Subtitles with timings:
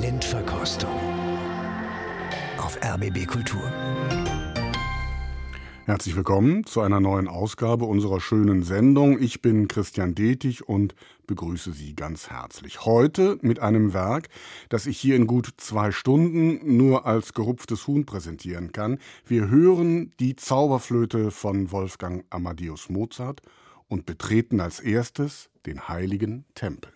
[0.00, 0.98] Talentverkostung
[2.56, 3.60] auf RBB Kultur.
[5.84, 9.20] Herzlich willkommen zu einer neuen Ausgabe unserer schönen Sendung.
[9.20, 10.94] Ich bin Christian Detig und
[11.26, 12.86] begrüße Sie ganz herzlich.
[12.86, 14.30] Heute mit einem Werk,
[14.70, 18.98] das ich hier in gut zwei Stunden nur als gerupftes Huhn präsentieren kann.
[19.26, 23.42] Wir hören die Zauberflöte von Wolfgang Amadeus Mozart
[23.86, 26.90] und betreten als erstes den heiligen Tempel.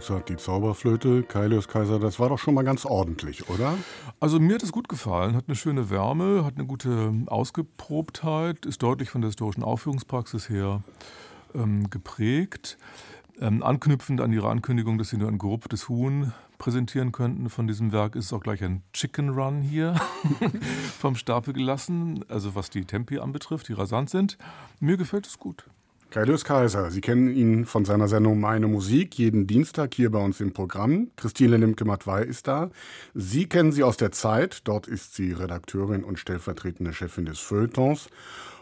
[0.00, 3.76] Mozart, die Zauberflöte, Kailius Kaiser, das war doch schon mal ganz ordentlich, oder?
[4.18, 8.82] Also mir hat es gut gefallen, hat eine schöne Wärme, hat eine gute Ausgeprobtheit, ist
[8.82, 10.82] deutlich von der historischen Aufführungspraxis her
[11.54, 12.78] ähm, geprägt.
[13.42, 17.92] Ähm, anknüpfend an Ihre Ankündigung, dass Sie nur ein gerupftes Huhn präsentieren könnten von diesem
[17.92, 19.96] Werk, ist auch gleich ein Chicken Run hier
[20.98, 24.38] vom Stapel gelassen, also was die Tempi anbetrifft, die rasant sind.
[24.78, 25.66] Mir gefällt es gut.
[26.10, 30.40] Kailius Kaiser, Sie kennen ihn von seiner Sendung Meine Musik, jeden Dienstag hier bei uns
[30.40, 31.12] im Programm.
[31.14, 32.70] Christine Limke-Matwei ist da.
[33.14, 38.08] Sie kennen sie aus der Zeit, dort ist sie Redakteurin und stellvertretende Chefin des Feuilletons.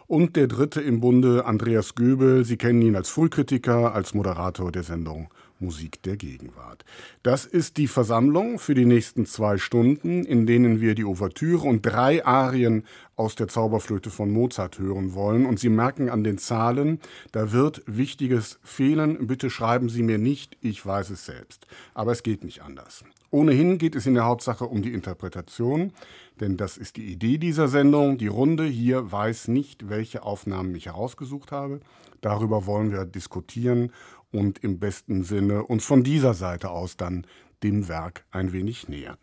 [0.05, 2.45] Und der dritte im Bunde, Andreas Göbel.
[2.45, 5.29] Sie kennen ihn als Frühkritiker, als Moderator der Sendung
[5.61, 6.85] Musik der Gegenwart.
[7.23, 11.81] Das ist die Versammlung für die nächsten zwei Stunden, in denen wir die Ouvertüre und
[11.81, 12.85] drei Arien
[13.15, 15.45] aus der Zauberflöte von Mozart hören wollen.
[15.45, 16.99] Und Sie merken an den Zahlen,
[17.31, 19.27] da wird Wichtiges fehlen.
[19.27, 21.67] Bitte schreiben Sie mir nicht, ich weiß es selbst.
[21.93, 23.03] Aber es geht nicht anders.
[23.31, 25.91] Ohnehin geht es in der Hauptsache um die Interpretation,
[26.39, 28.17] denn das ist die Idee dieser Sendung.
[28.17, 31.79] Die Runde hier weiß nicht, welche Aufnahmen ich herausgesucht habe.
[32.21, 33.91] Darüber wollen wir diskutieren
[34.31, 37.25] und im besten Sinne uns von dieser Seite aus dann
[37.63, 39.17] dem Werk ein wenig nähern.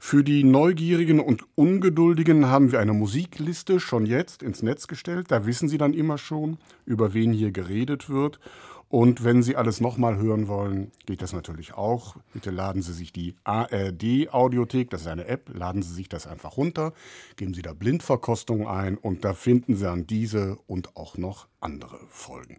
[0.00, 5.30] Für die Neugierigen und Ungeduldigen haben wir eine Musikliste schon jetzt ins Netz gestellt.
[5.30, 8.40] Da wissen Sie dann immer schon, über wen hier geredet wird.
[8.88, 12.16] Und wenn Sie alles nochmal hören wollen, geht das natürlich auch.
[12.32, 16.26] Bitte laden Sie sich die ARD Audiothek, das ist eine App, laden Sie sich das
[16.26, 16.92] einfach runter,
[17.36, 21.98] geben Sie da Blindverkostung ein und da finden Sie dann diese und auch noch andere
[22.08, 22.58] Folgen.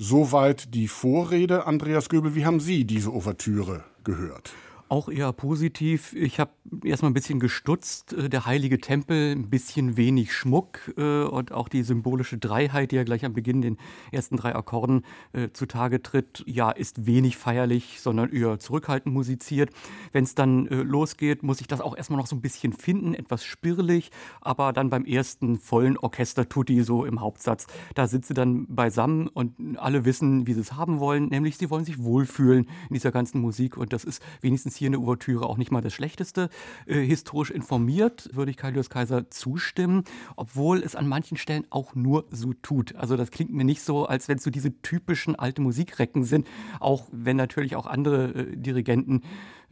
[0.00, 1.66] Soweit die Vorrede.
[1.66, 4.52] Andreas Göbel, wie haben Sie diese Ouvertüre gehört?
[4.90, 6.14] Auch eher positiv.
[6.14, 6.52] Ich habe
[6.82, 8.14] erstmal ein bisschen gestutzt.
[8.14, 12.96] Äh, der heilige Tempel, ein bisschen wenig Schmuck äh, und auch die symbolische Dreiheit, die
[12.96, 13.76] ja gleich am Beginn den
[14.12, 15.04] ersten drei Akkorden
[15.34, 19.70] äh, zutage tritt, ja, ist wenig feierlich, sondern eher zurückhaltend musiziert.
[20.12, 23.44] Wenn es dann losgeht, muss ich das auch erstmal noch so ein bisschen finden, etwas
[23.44, 29.28] spirrelig, aber dann beim ersten vollen Orchester Tutti so im Hauptsatz, da sie dann beisammen
[29.28, 33.12] und alle wissen, wie sie es haben wollen, nämlich sie wollen sich wohlfühlen in dieser
[33.12, 36.48] ganzen Musik und das ist wenigstens hier eine Ouvertüre auch nicht mal das Schlechteste.
[36.86, 40.04] Äh, historisch informiert würde ich Kaius Kaiser zustimmen,
[40.36, 42.96] obwohl es an manchen Stellen auch nur so tut.
[42.96, 46.46] Also das klingt mir nicht so, als wenn es so diese typischen alte Musikrecken sind,
[46.80, 49.22] auch wenn natürlich auch andere äh, Dirigenten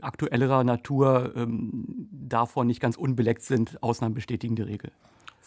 [0.01, 3.83] aktuellerer Natur ähm, davon nicht ganz unbeleckt sind.
[3.83, 4.93] Ausnahmen bestätigen die Regel.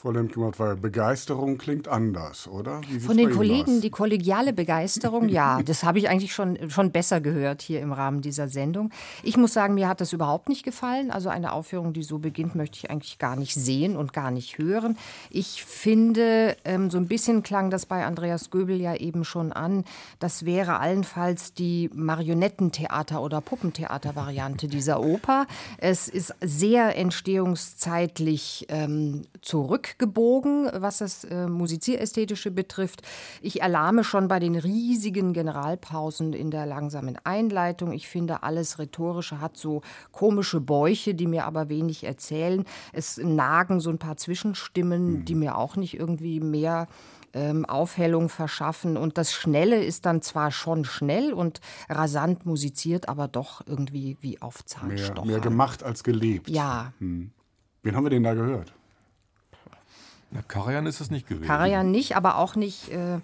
[0.01, 2.79] Frau Lemke, weil Begeisterung klingt anders, oder?
[3.05, 3.81] Von den Kollegen aus?
[3.81, 8.21] die kollegiale Begeisterung, ja, das habe ich eigentlich schon, schon besser gehört hier im Rahmen
[8.21, 8.91] dieser Sendung.
[9.23, 11.11] Ich muss sagen, mir hat das überhaupt nicht gefallen.
[11.11, 14.57] Also eine Aufführung, die so beginnt, möchte ich eigentlich gar nicht sehen und gar nicht
[14.57, 14.97] hören.
[15.31, 19.83] Ich finde, ähm, so ein bisschen klang das bei Andreas Göbel ja eben schon an,
[20.19, 25.45] das wäre allenfalls die Marionettentheater- oder Puppentheater-Variante dieser Oper.
[25.77, 33.01] Es ist sehr entstehungszeitlich ähm, zurück zurückgebogen, was das äh, Musizierästhetische betrifft.
[33.41, 37.91] Ich erlahme schon bei den riesigen Generalpausen in der langsamen Einleitung.
[37.91, 39.81] Ich finde, alles Rhetorische hat so
[40.11, 42.65] komische Bäuche, die mir aber wenig erzählen.
[42.93, 46.87] Es nagen so ein paar Zwischenstimmen, die mir auch nicht irgendwie mehr
[47.33, 48.97] ähm, Aufhellung verschaffen.
[48.97, 54.41] Und das Schnelle ist dann zwar schon schnell und rasant musiziert, aber doch irgendwie wie
[54.41, 55.25] auf Zahnstocher.
[55.25, 56.49] Mehr, mehr gemacht als gelebt.
[56.49, 56.93] Ja.
[56.99, 57.31] Hm.
[57.81, 58.73] Wen haben wir denn da gehört?
[60.31, 61.47] Na, Karajan ist es nicht gewesen.
[61.47, 63.19] Karajan nicht, aber auch nicht, äh,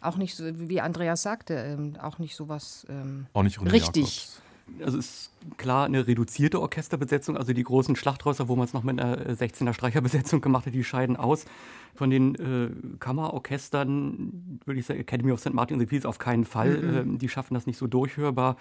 [0.00, 3.96] auch nicht so, wie Andreas sagte, ähm, auch nicht sowas ähm, auch nicht richtig.
[4.02, 4.42] Jakobs.
[4.84, 9.00] Also ist klar eine reduzierte Orchesterbesetzung, also die großen Schlachthäuser, wo man es noch mit
[9.00, 11.46] einer 16er Streicherbesetzung gemacht hat, die scheiden aus.
[11.94, 15.52] Von den äh, Kammerorchestern würde ich sagen, Academy of St.
[15.52, 16.78] Martin and the Fields auf keinen Fall.
[16.78, 16.96] Mhm.
[16.96, 18.56] Ähm, die schaffen das nicht so durchhörbar.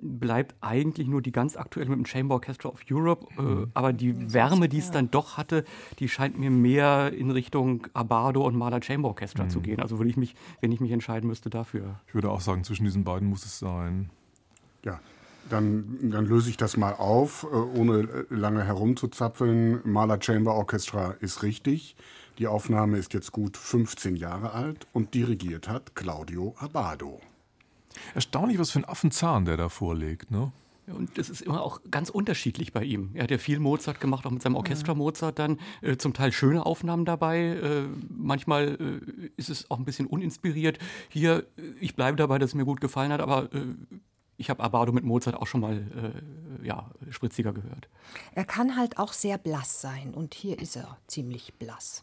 [0.00, 3.26] Bleibt eigentlich nur die ganz aktuell mit dem Chamber Orchestra of Europe.
[3.38, 3.70] Äh, mhm.
[3.74, 5.64] aber die Wärme, die es dann doch hatte,
[6.00, 9.50] die scheint mir mehr in Richtung Abado und Mahler Chamber Orchestra mhm.
[9.50, 9.80] zu gehen.
[9.80, 12.00] Also würde ich mich, wenn ich mich entscheiden müsste, dafür.
[12.08, 14.10] Ich würde auch sagen, zwischen diesen beiden muss es sein.
[14.84, 15.00] Ja,
[15.48, 19.80] dann, dann, löse ich das mal auf, äh, ohne lange herumzuzapfeln.
[19.84, 21.96] Mahler Chamber Orchestra ist richtig.
[22.38, 27.20] Die Aufnahme ist jetzt gut 15 Jahre alt und dirigiert hat Claudio Abado.
[28.14, 30.50] Erstaunlich, was für ein Affenzahn der da vorlegt, ne?
[30.86, 33.10] Und das ist immer auch ganz unterschiedlich bei ihm.
[33.14, 35.58] Er hat ja viel Mozart gemacht, auch mit seinem Orchester Mozart dann.
[35.80, 37.38] Äh, zum Teil schöne Aufnahmen dabei.
[37.38, 40.78] Äh, manchmal äh, ist es auch ein bisschen uninspiriert.
[41.08, 43.60] Hier, äh, ich bleibe dabei, dass es mir gut gefallen hat, aber äh,
[44.36, 47.88] ich habe Abado mit Mozart auch schon mal äh, ja, spritziger gehört.
[48.34, 52.02] Er kann halt auch sehr blass sein und hier ist er ziemlich blass.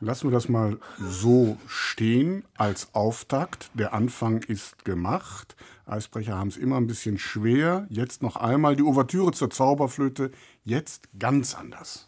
[0.00, 3.70] Lassen wir das mal so stehen als Auftakt.
[3.74, 5.56] Der Anfang ist gemacht.
[5.86, 7.84] Eisbrecher haben es immer ein bisschen schwer.
[7.90, 10.30] Jetzt noch einmal die Ouvertüre zur Zauberflöte.
[10.62, 12.07] Jetzt ganz anders.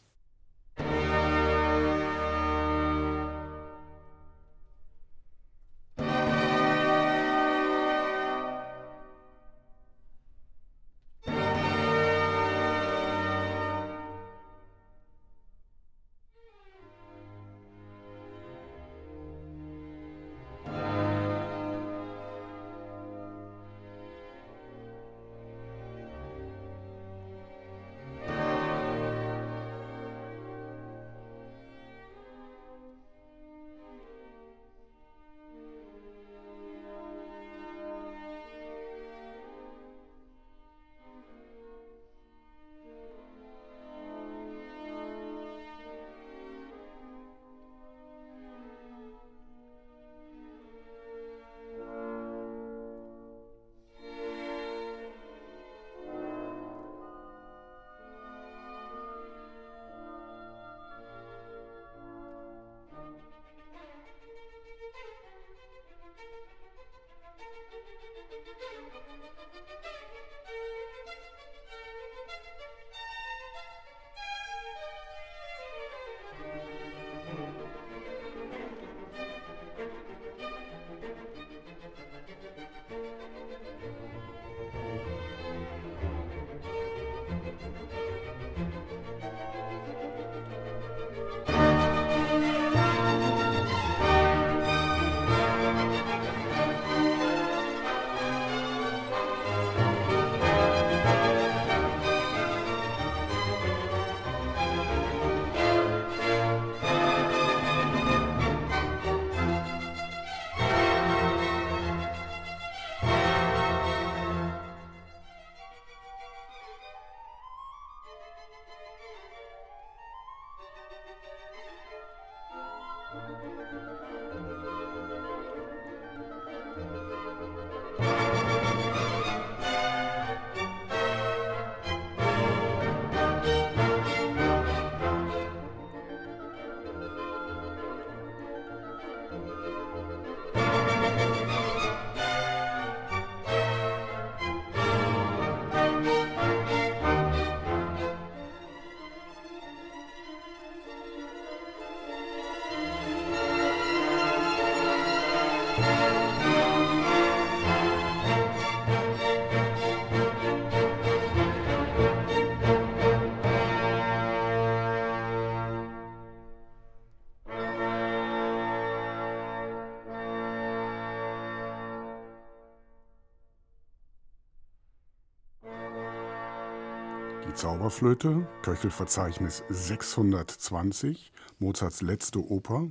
[177.81, 182.91] Die Zauberflöte, Köchelverzeichnis 620, Mozarts letzte Oper,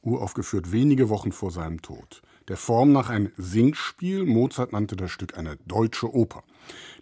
[0.00, 2.22] uraufgeführt wenige Wochen vor seinem Tod.
[2.46, 6.44] Der Form nach ein Singspiel, Mozart nannte das Stück eine deutsche Oper.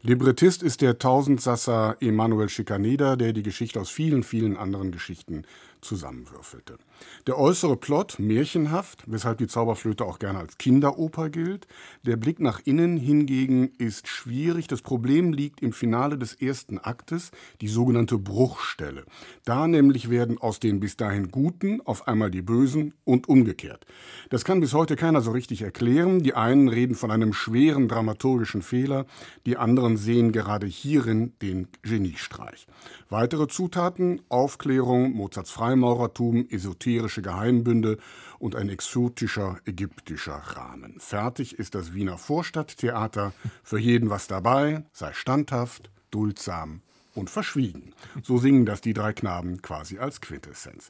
[0.00, 5.42] Librettist ist der Tausendsasser Emanuel Schikaneder, der die Geschichte aus vielen, vielen anderen Geschichten
[5.86, 6.78] zusammenwürfelte.
[7.26, 11.66] Der äußere Plot märchenhaft, weshalb die Zauberflöte auch gerne als Kinderoper gilt.
[12.04, 14.66] Der Blick nach innen hingegen ist schwierig.
[14.66, 19.04] Das Problem liegt im Finale des ersten Aktes, die sogenannte Bruchstelle.
[19.44, 23.86] Da nämlich werden aus den bis dahin Guten auf einmal die Bösen und umgekehrt.
[24.30, 26.22] Das kann bis heute keiner so richtig erklären.
[26.22, 29.06] Die einen reden von einem schweren dramaturgischen Fehler,
[29.46, 32.66] die anderen sehen gerade hierin den Geniestreich.
[33.08, 37.98] Weitere Zutaten, Aufklärung, Mozarts Freimaurertum, esoterische Geheimbünde
[38.38, 40.94] und ein exotischer ägyptischer Rahmen.
[40.98, 43.34] Fertig ist das Wiener Vorstadttheater.
[43.62, 46.80] Für jeden was dabei, sei standhaft, duldsam
[47.14, 47.92] und verschwiegen.
[48.22, 50.88] So singen das die drei Knaben quasi als Quintessenz.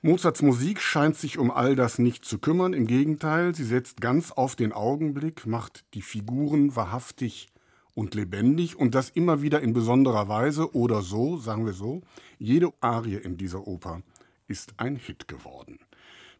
[0.00, 2.72] Mozarts Musik scheint sich um all das nicht zu kümmern.
[2.72, 7.48] Im Gegenteil, sie setzt ganz auf den Augenblick, macht die Figuren wahrhaftig
[7.94, 12.02] und lebendig und das immer wieder in besonderer Weise oder so, sagen wir so.
[12.38, 14.02] Jede Arie in dieser Oper
[14.48, 15.78] ist ein Hit geworden.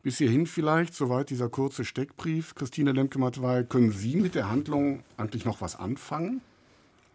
[0.02, 2.54] Bis hierhin vielleicht, soweit dieser kurze Steckbrief.
[2.54, 6.42] Christine Lemke-Matwei, können Sie mit der Handlung eigentlich noch was anfangen?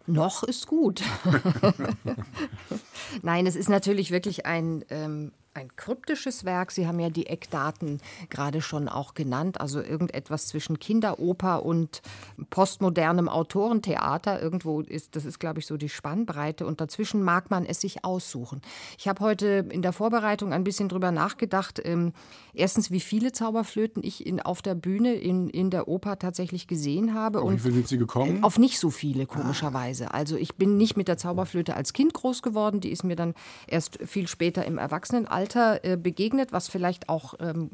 [0.08, 1.04] Noch ist gut.
[3.22, 6.72] Nein, es ist natürlich wirklich ein ähm, ein kryptisches Werk.
[6.72, 12.02] Sie haben ja die Eckdaten gerade schon auch genannt, also irgendetwas zwischen Kinderoper und
[12.52, 14.42] postmodernem Autorentheater.
[14.42, 18.06] Irgendwo ist, das ist, glaube ich, so die Spannbreite und dazwischen mag man es sich
[18.06, 18.62] aussuchen.
[18.98, 21.82] Ich habe heute in der Vorbereitung ein bisschen drüber nachgedacht.
[21.84, 22.14] Ähm,
[22.54, 27.16] erstens, wie viele Zauberflöten ich in, auf der Bühne in, in der Oper tatsächlich gesehen
[27.16, 27.42] habe.
[27.42, 28.44] Und wie viele sind Sie gekommen?
[28.44, 30.14] Auf nicht so viele, komischerweise.
[30.14, 32.82] Also ich bin nicht mit der Zauberflöte als Kind groß geworden.
[32.82, 33.34] Die ist mir dann
[33.66, 37.70] erst viel später im Erwachsenenalter Alter äh, begegnet, was vielleicht auch ähm,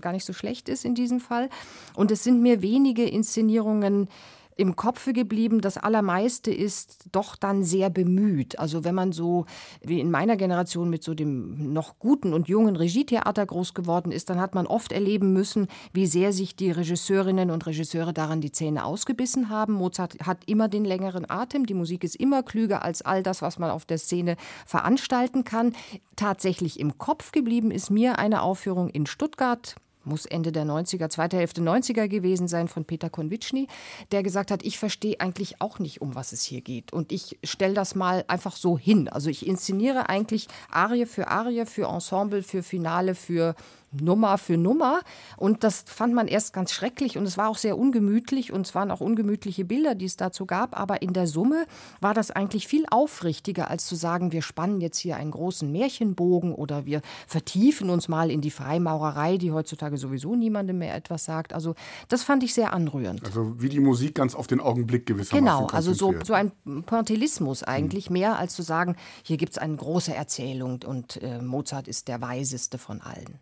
[0.00, 1.48] gar nicht so schlecht ist in diesem Fall.
[1.94, 4.08] Und es sind mir wenige Inszenierungen
[4.56, 5.60] im Kopfe geblieben.
[5.60, 8.58] Das Allermeiste ist doch dann sehr bemüht.
[8.58, 9.46] Also wenn man so
[9.82, 14.30] wie in meiner Generation mit so dem noch guten und jungen Regietheater groß geworden ist,
[14.30, 18.52] dann hat man oft erleben müssen, wie sehr sich die Regisseurinnen und Regisseure daran die
[18.52, 19.74] Zähne ausgebissen haben.
[19.74, 21.66] Mozart hat immer den längeren Atem.
[21.66, 25.72] Die Musik ist immer klüger als all das, was man auf der Szene veranstalten kann.
[26.16, 31.36] Tatsächlich im Kopf geblieben ist mir eine Aufführung in Stuttgart muss Ende der 90er, zweite
[31.36, 33.68] Hälfte 90er gewesen sein, von Peter Konvitschny,
[34.12, 36.92] der gesagt hat, ich verstehe eigentlich auch nicht, um was es hier geht.
[36.92, 39.08] Und ich stelle das mal einfach so hin.
[39.08, 43.54] Also ich inszeniere eigentlich Arie für Arie, für Ensemble, für Finale, für
[44.00, 45.00] Nummer für Nummer.
[45.36, 48.74] Und das fand man erst ganz schrecklich und es war auch sehr ungemütlich und es
[48.74, 50.78] waren auch ungemütliche Bilder, die es dazu gab.
[50.78, 51.66] Aber in der Summe
[52.00, 56.54] war das eigentlich viel aufrichtiger, als zu sagen, wir spannen jetzt hier einen großen Märchenbogen
[56.54, 61.52] oder wir vertiefen uns mal in die Freimaurerei, die heutzutage sowieso niemandem mehr etwas sagt.
[61.52, 61.74] Also
[62.08, 63.24] das fand ich sehr anrührend.
[63.24, 66.52] Also wie die Musik ganz auf den Augenblick gewissermaßen Genau, also so, so ein
[66.86, 68.14] Pointillismus eigentlich, mhm.
[68.14, 72.20] mehr als zu sagen, hier gibt es eine große Erzählung und äh, Mozart ist der
[72.20, 73.38] Weiseste von allen.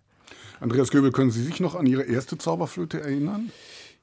[0.63, 3.51] Andreas Göbel, können Sie sich noch an Ihre erste Zauberflöte erinnern?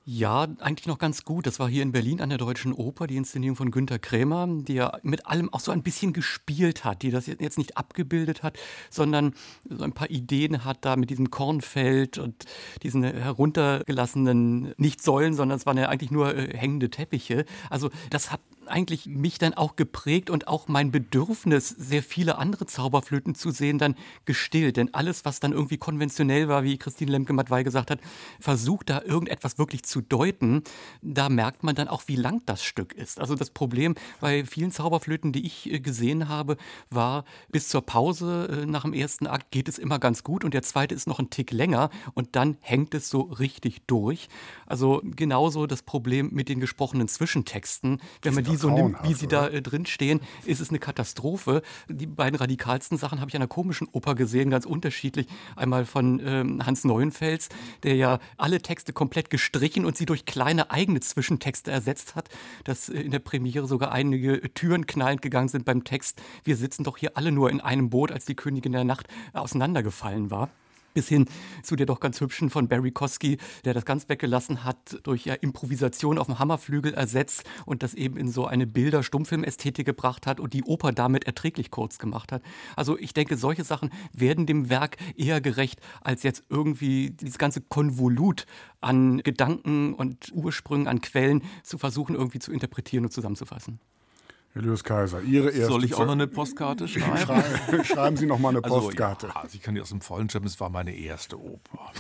[0.03, 1.47] Ja, eigentlich noch ganz gut.
[1.47, 4.73] Das war hier in Berlin an der Deutschen Oper, die Inszenierung von Günter Krämer, die
[4.73, 8.57] ja mit allem auch so ein bisschen gespielt hat, die das jetzt nicht abgebildet hat,
[8.89, 9.33] sondern
[9.69, 12.45] so ein paar Ideen hat da mit diesem Kornfeld und
[12.83, 17.45] diesen heruntergelassenen, nicht Säulen, sondern es waren ja eigentlich nur äh, hängende Teppiche.
[17.69, 22.65] Also das hat eigentlich mich dann auch geprägt und auch mein Bedürfnis, sehr viele andere
[22.65, 23.95] Zauberflöten zu sehen, dann
[24.25, 24.77] gestillt.
[24.77, 27.99] Denn alles, was dann irgendwie konventionell war, wie Christine Lemke-Mattwey gesagt hat,
[28.39, 30.63] versucht da irgendetwas wirklich zu deuten,
[31.01, 33.19] da merkt man dann auch, wie lang das Stück ist.
[33.19, 36.57] Also das Problem bei vielen Zauberflöten, die ich äh, gesehen habe,
[36.89, 40.53] war, bis zur Pause äh, nach dem ersten Akt geht es immer ganz gut und
[40.53, 44.29] der zweite ist noch ein Tick länger und dann hängt es so richtig durch.
[44.65, 48.01] Also genauso das Problem mit den gesprochenen Zwischentexten.
[48.21, 51.61] Wenn man die so nimmt, wie sie da äh, drin stehen, ist es eine Katastrophe.
[51.87, 55.27] Die beiden radikalsten Sachen habe ich an einer komischen Oper gesehen, ganz unterschiedlich.
[55.55, 57.49] Einmal von ähm, Hans Neuenfels,
[57.83, 62.29] der ja alle Texte komplett gestrichen und sie durch kleine eigene Zwischentexte ersetzt hat,
[62.63, 66.21] dass äh, in der Premiere sogar einige Türen knallend gegangen sind beim Text.
[66.43, 70.31] Wir sitzen doch hier alle nur in einem Boot, als die Königin der Nacht auseinandergefallen
[70.31, 70.49] war
[70.93, 71.25] bis hin
[71.63, 75.33] zu der doch ganz hübschen von Barry Kosky, der das ganz weggelassen hat, durch ja,
[75.33, 80.53] Improvisation auf dem Hammerflügel ersetzt und das eben in so eine Bilder-Stummfilmästhetik gebracht hat und
[80.53, 82.41] die Oper damit erträglich kurz gemacht hat.
[82.75, 87.61] Also ich denke, solche Sachen werden dem Werk eher gerecht, als jetzt irgendwie dieses ganze
[87.61, 88.45] Konvolut
[88.81, 93.79] an Gedanken und Ursprüngen, an Quellen zu versuchen, irgendwie zu interpretieren und zusammenzufassen.
[94.55, 97.83] Julius Kaiser, Ihre erste Soll ich auch noch eine Postkarte schreiben?
[97.83, 99.27] Schreiben, Sie noch mal eine Postkarte.
[99.27, 101.91] Also, ja, also ich kann die aus dem Vollen schreiben, es war meine erste Oper.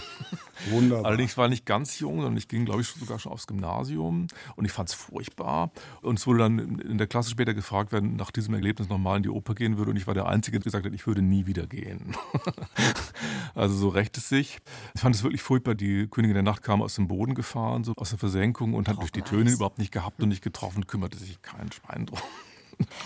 [0.69, 1.05] Wunderbar.
[1.05, 4.27] Allerdings war ich nicht ganz jung, sondern ich ging, glaube ich, sogar schon aufs Gymnasium
[4.55, 5.71] und ich fand es furchtbar.
[6.01, 9.23] Und es wurde dann in der Klasse später gefragt, wer nach diesem Erlebnis nochmal in
[9.23, 9.91] die Oper gehen würde.
[9.91, 12.15] Und ich war der Einzige, der gesagt hat, ich würde nie wieder gehen.
[13.55, 14.57] also so rächt es sich.
[14.95, 15.75] Ich fand es wirklich furchtbar.
[15.75, 18.97] Die Königin der Nacht kam aus dem Boden gefahren, so aus der Versenkung und hat
[18.97, 22.19] durch die Töne überhaupt nicht gehabt und nicht getroffen, kümmerte sich kein Schwein drum.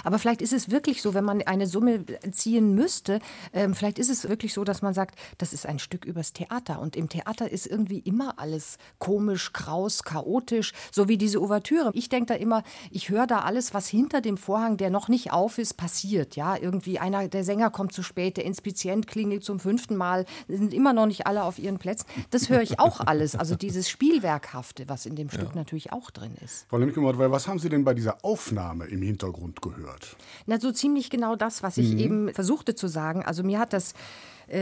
[0.03, 3.19] Aber vielleicht ist es wirklich so, wenn man eine Summe ziehen müsste,
[3.53, 6.79] ähm, vielleicht ist es wirklich so, dass man sagt, das ist ein Stück übers Theater.
[6.79, 11.91] Und im Theater ist irgendwie immer alles komisch, kraus, chaotisch, so wie diese Ouvertüre.
[11.93, 15.31] Ich denke da immer, ich höre da alles, was hinter dem Vorhang, der noch nicht
[15.31, 16.35] auf ist, passiert.
[16.35, 20.73] Ja, irgendwie einer, der Sänger kommt zu spät, der Inspizient klingelt zum fünften Mal, sind
[20.73, 22.05] immer noch nicht alle auf ihren Plätzen.
[22.29, 23.35] Das höre ich auch alles.
[23.35, 25.55] Also dieses Spielwerkhafte, was in dem Stück ja.
[25.55, 26.65] natürlich auch drin ist.
[26.69, 30.15] Frau Lemke, was haben Sie denn bei dieser Aufnahme im Hintergrund gehört?
[30.45, 31.99] Na, so ziemlich genau das, was ich mhm.
[31.99, 33.23] eben versuchte zu sagen.
[33.23, 33.93] Also mir hat das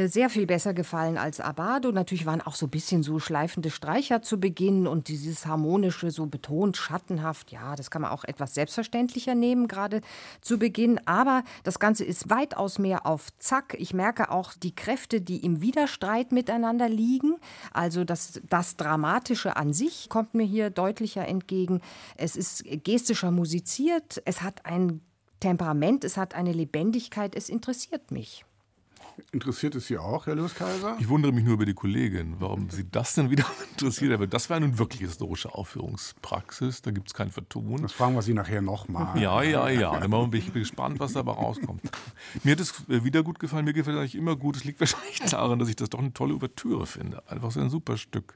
[0.06, 1.92] sehr viel besser gefallen als Abado.
[1.92, 6.26] Natürlich waren auch so ein bisschen so schleifende Streicher zu Beginn und dieses harmonische, so
[6.26, 7.52] betont, schattenhaft.
[7.52, 10.02] Ja, das kann man auch etwas selbstverständlicher nehmen, gerade
[10.42, 11.00] zu Beginn.
[11.06, 13.76] Aber das Ganze ist weitaus mehr auf Zack.
[13.80, 17.36] Ich merke auch die Kräfte, die im Widerstreit miteinander liegen.
[17.74, 21.82] Also das, das Dramatische an sich kommt mir hier deutlicher entgegen.
[22.18, 24.22] Es ist gestischer musiziert.
[24.26, 25.02] Es hat ein
[25.40, 28.46] Temperament, es hat eine Lebendigkeit, es interessiert mich.
[29.32, 30.98] Interessiert es Sie auch, Herr Lewis Kaiser?
[31.00, 34.14] Ich wundere mich nur über die Kollegin, warum Sie das denn wieder interessiert.
[34.14, 36.82] Aber das war nun wirklich historische Aufführungspraxis.
[36.82, 37.82] Da gibt es kein Vertun.
[37.82, 39.20] Das fragen wir Sie nachher nochmal.
[39.20, 40.00] Ja, ja, ja.
[40.00, 41.82] Dann bin ich gespannt, was dabei rauskommt.
[42.44, 43.66] Mir hat es äh, wieder gut gefallen.
[43.66, 44.56] Mir gefällt es eigentlich immer gut.
[44.56, 47.24] Es liegt wahrscheinlich daran, dass ich das doch eine tolle Ouvertüre finde.
[47.30, 48.36] Einfach so ein super Stück.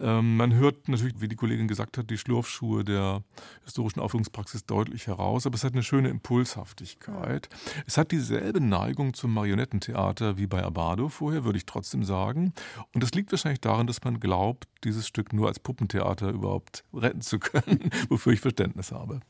[0.00, 3.22] Ähm, man hört natürlich, wie die Kollegin gesagt hat, die Schlurfschuhe der
[3.64, 7.48] historischen Aufführungspraxis deutlich heraus, aber es hat eine schöne Impulshaftigkeit.
[7.86, 12.52] Es hat dieselbe Neigung zum Marionettentheater wie bei Abado vorher, würde ich trotzdem sagen.
[12.94, 17.20] Und das liegt wahrscheinlich daran, dass man glaubt, dieses Stück nur als Puppentheater überhaupt retten
[17.20, 19.20] zu können, wofür ich Verständnis habe.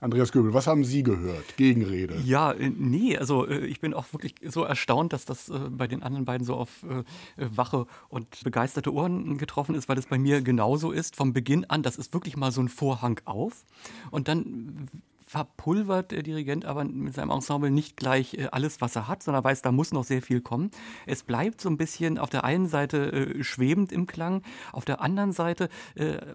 [0.00, 1.56] Andreas Göbel, was haben Sie gehört?
[1.56, 2.20] Gegenrede.
[2.24, 5.88] Ja, äh, nee, also äh, ich bin auch wirklich so erstaunt, dass das äh, bei
[5.88, 6.68] den anderen beiden so auf
[7.36, 11.16] wache und begeisterte Ohren getroffen ist, weil es bei mir genauso ist.
[11.16, 13.64] Vom Beginn an, das ist wirklich mal so ein Vorhang auf
[14.10, 14.88] und dann
[15.26, 19.60] verpulvert der Dirigent aber mit seinem Ensemble nicht gleich alles, was er hat, sondern weiß,
[19.60, 20.70] da muss noch sehr viel kommen.
[21.04, 25.32] Es bleibt so ein bisschen auf der einen Seite schwebend im Klang, auf der anderen
[25.32, 25.68] Seite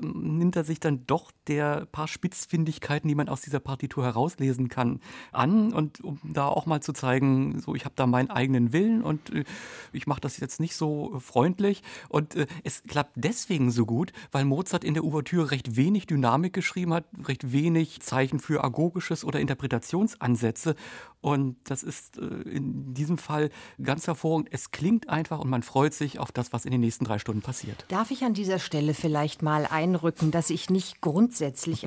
[0.02, 5.00] nimmt er sich dann doch der paar Spitzfindigkeiten, die man aus dieser Partitur herauslesen kann,
[5.32, 9.02] an und um da auch mal zu zeigen, so ich habe da meinen eigenen Willen
[9.02, 9.44] und äh,
[9.92, 14.46] ich mache das jetzt nicht so freundlich und äh, es klappt deswegen so gut, weil
[14.46, 19.24] Mozart in der Ouvertüre recht wenig Dynamik geschrieben hat, recht wenig Zeichen für Agor pädagogisches
[19.24, 20.76] oder Interpretationsansätze.
[21.22, 23.50] Und das ist äh, in diesem Fall
[23.82, 24.50] ganz hervorragend.
[24.52, 27.42] Es klingt einfach und man freut sich auf das, was in den nächsten drei Stunden
[27.42, 27.86] passiert.
[27.88, 31.33] Darf ich an dieser Stelle vielleicht mal einrücken, dass ich nicht grundsätzlich,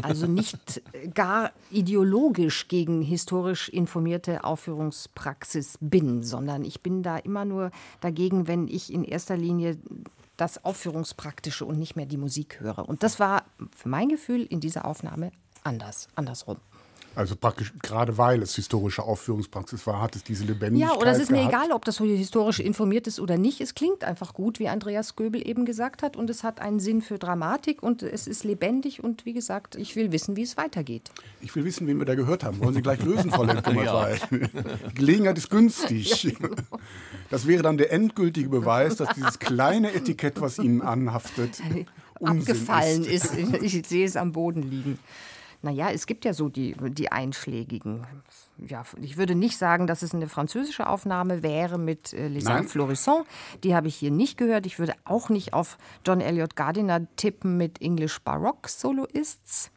[0.02, 0.82] also nicht
[1.14, 8.68] gar ideologisch gegen historisch informierte Aufführungspraxis bin, sondern ich bin da immer nur dagegen, wenn
[8.68, 9.78] ich in erster Linie
[10.36, 12.88] das Aufführungspraktische und nicht mehr die Musik höre.
[12.88, 15.32] Und das war für mein Gefühl in dieser Aufnahme
[15.64, 16.58] anders, andersrum.
[17.16, 20.94] Also praktisch gerade weil es historische Aufführungspraxis war, hat es diese Lebendigkeit.
[20.94, 21.44] Ja, oder es ist gehabt.
[21.44, 23.62] mir egal, ob das so historisch informiert ist oder nicht.
[23.62, 27.00] Es klingt einfach gut, wie Andreas Göbel eben gesagt hat, und es hat einen Sinn
[27.00, 31.10] für Dramatik und es ist lebendig und wie gesagt, ich will wissen, wie es weitergeht.
[31.40, 32.60] Ich will wissen, wen wir da gehört haben.
[32.60, 34.08] Wollen Sie gleich lösen, Frau Lemke ja.
[34.94, 36.22] Gelegenheit ist günstig.
[36.22, 36.54] Ja, genau.
[37.30, 41.62] Das wäre dann der endgültige Beweis, dass dieses kleine Etikett, was Ihnen anhaftet,
[42.22, 43.34] abgefallen ist.
[43.34, 43.62] ist.
[43.62, 44.98] Ich sehe es am Boden liegen.
[45.66, 48.06] Naja, es gibt ja so die, die einschlägigen.
[48.56, 53.26] Ja, ich würde nicht sagen, dass es eine französische Aufnahme wäre mit äh, Les Florissant.
[53.64, 54.64] Die habe ich hier nicht gehört.
[54.64, 55.76] Ich würde auch nicht auf
[56.06, 59.72] John Elliott Gardiner tippen mit English Baroque Soloists.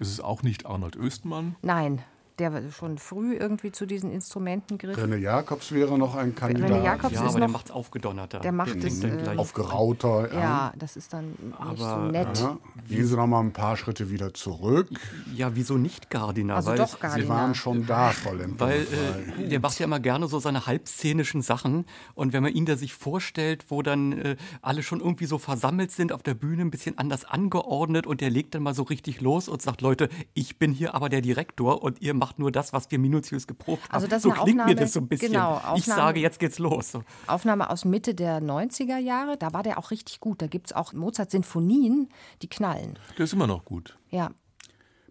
[0.00, 1.56] Es ist auch nicht Arnold Östmann.
[1.60, 2.02] Nein,
[2.38, 4.98] der schon früh irgendwie zu diesen Instrumenten griff.
[4.98, 6.70] René Jakobs wäre noch ein Kandidat.
[6.70, 8.40] René Jakobs ja, ist aber der macht es aufgedonnerter.
[8.40, 10.32] Der macht es äh, aufgerauter.
[10.32, 10.40] Ja.
[10.40, 10.72] ja.
[10.76, 12.38] das ist dann nicht aber, so nett.
[12.40, 14.88] Ja, gehen Sie noch mal ein paar Schritte wieder zurück.
[15.34, 16.56] Ja, wieso nicht Gardiner?
[16.56, 17.24] Also weil doch Gardiner.
[17.24, 18.66] Sie waren schon da, Frau Lemper.
[18.66, 22.66] Weil äh, der macht ja immer gerne so seine halbszenischen Sachen und wenn man ihn
[22.66, 26.62] da sich vorstellt, wo dann äh, alle schon irgendwie so versammelt sind auf der Bühne,
[26.62, 30.08] ein bisschen anders angeordnet und der legt dann mal so richtig los und sagt, Leute,
[30.34, 33.82] ich bin hier aber der Direktor und ihr macht nur das, was wir minutiös geprobt
[33.84, 33.92] haben.
[33.92, 35.32] Also das so klingt Aufnahme, mir das so ein bisschen.
[35.32, 36.92] Genau, Aufnahme, ich sage, jetzt geht's los.
[36.92, 37.02] So.
[37.26, 40.42] Aufnahme aus Mitte der 90er Jahre, da war der auch richtig gut.
[40.42, 42.08] Da gibt es auch Mozart-Sinfonien,
[42.42, 42.98] die knallen.
[43.18, 43.98] Der ist immer noch gut.
[44.10, 44.30] Ja,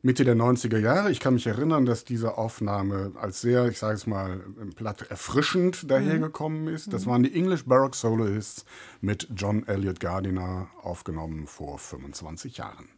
[0.06, 1.12] Mitte der 90er Jahre.
[1.12, 4.42] Ich kann mich erinnern, dass diese Aufnahme als sehr, ich sage es mal,
[4.76, 6.92] platt erfrischend dahergekommen ist.
[6.92, 8.66] Das waren die English Baroque Soloists
[9.00, 12.90] mit John Elliott Gardiner, aufgenommen vor 25 Jahren.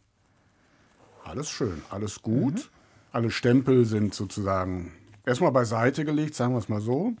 [1.22, 2.54] Alles schön, alles gut.
[2.54, 2.75] Mhm.
[3.12, 4.92] Alle Stempel sind sozusagen
[5.24, 7.14] erstmal beiseite gelegt, sagen wir es mal so.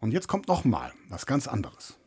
[0.00, 1.98] Und jetzt kommt noch mal was ganz anderes.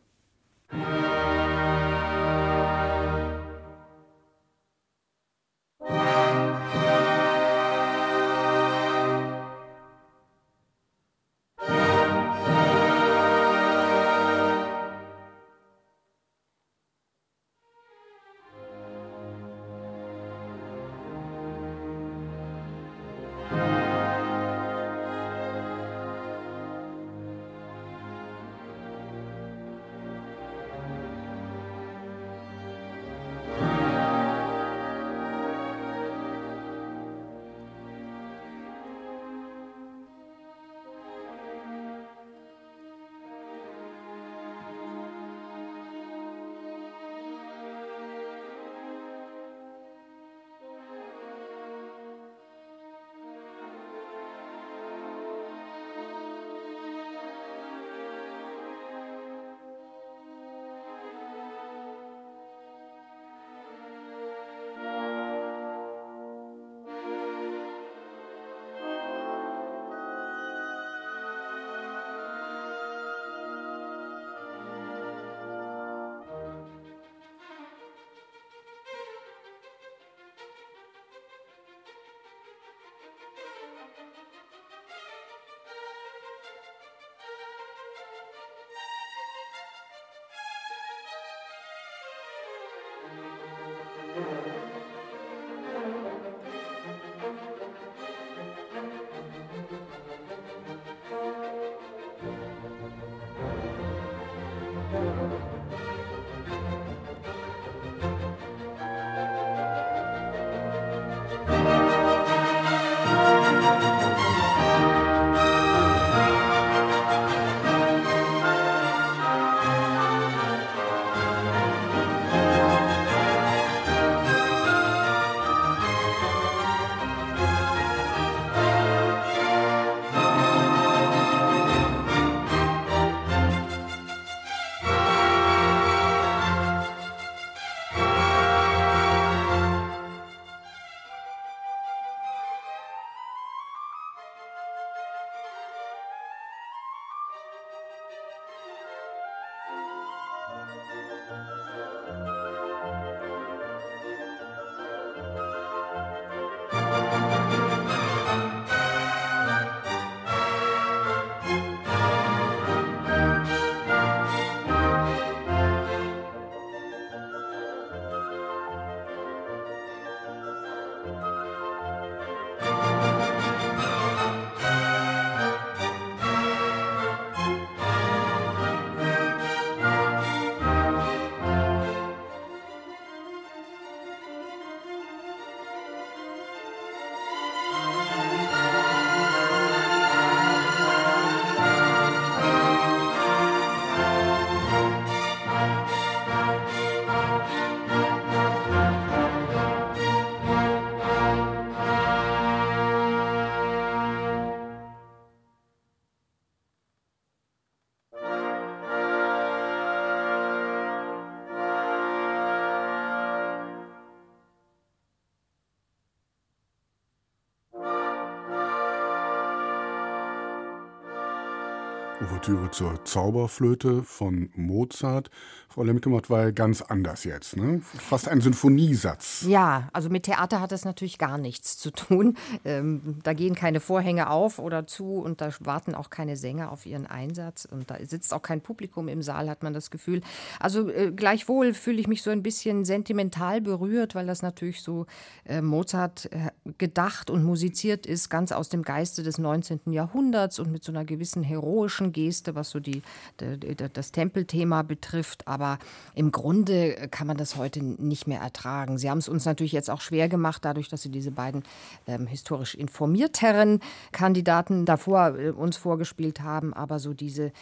[222.42, 225.30] Ouvertüre zur Zauberflöte von Mozart.
[225.72, 227.80] Frau Lemke war ganz anders jetzt, ne?
[227.82, 229.46] Fast ein Sinfoniesatz.
[229.48, 232.36] Ja, also mit Theater hat das natürlich gar nichts zu tun.
[232.64, 236.84] Ähm, da gehen keine Vorhänge auf oder zu und da warten auch keine Sänger auf
[236.84, 240.20] ihren Einsatz und da sitzt auch kein Publikum im Saal, hat man das Gefühl.
[240.60, 245.06] Also äh, gleichwohl fühle ich mich so ein bisschen sentimental berührt, weil das natürlich so
[245.46, 249.80] äh, Mozart äh, gedacht und musiziert ist, ganz aus dem Geiste des 19.
[249.86, 253.02] Jahrhunderts und mit so einer gewissen heroischen Geste, was so die,
[253.40, 255.46] die das Tempelthema betrifft.
[255.46, 255.78] Aber
[256.14, 258.98] im Grunde kann man das heute nicht mehr ertragen.
[258.98, 261.62] Sie haben es uns natürlich jetzt auch schwer gemacht, dadurch, dass Sie diese beiden
[262.06, 263.80] ähm, historisch informierteren
[264.12, 266.74] Kandidaten davor äh, uns vorgespielt haben.
[266.74, 267.52] Aber so diese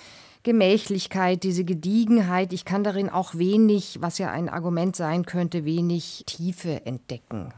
[0.43, 6.25] Gemächlichkeit, diese Gediegenheit, ich kann darin auch wenig, was ja ein Argument sein könnte, wenig
[6.27, 7.53] Tiefe entdecken.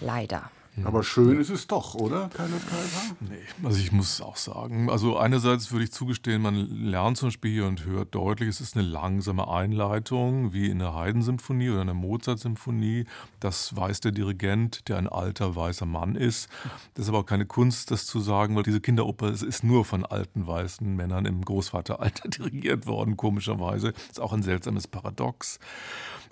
[0.00, 0.50] Leider.
[0.84, 3.16] Aber schön ist es doch, oder, Carlos Kaiser?
[3.20, 7.52] Nee, also ich muss auch sagen, also einerseits würde ich zugestehen, man lernt zum Beispiel
[7.52, 11.92] hier und hört deutlich, es ist eine langsame Einleitung, wie in der Haydn-Symphonie oder einer
[11.92, 13.04] Mozart-Symphonie.
[13.38, 16.48] Das weiß der Dirigent, der ein alter weißer Mann ist.
[16.94, 20.06] Das ist aber auch keine Kunst, das zu sagen, weil diese Kinderoper ist nur von
[20.06, 23.92] alten weißen Männern im Großvateralter dirigiert worden, komischerweise.
[23.92, 25.58] Das ist auch ein seltsames Paradox.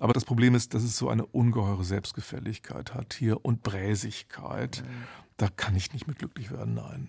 [0.00, 4.82] Aber das Problem ist, dass es so eine ungeheure Selbstgefälligkeit hat hier und Bräsigkeit.
[5.36, 7.08] Da kann ich nicht mit glücklich werden, nein.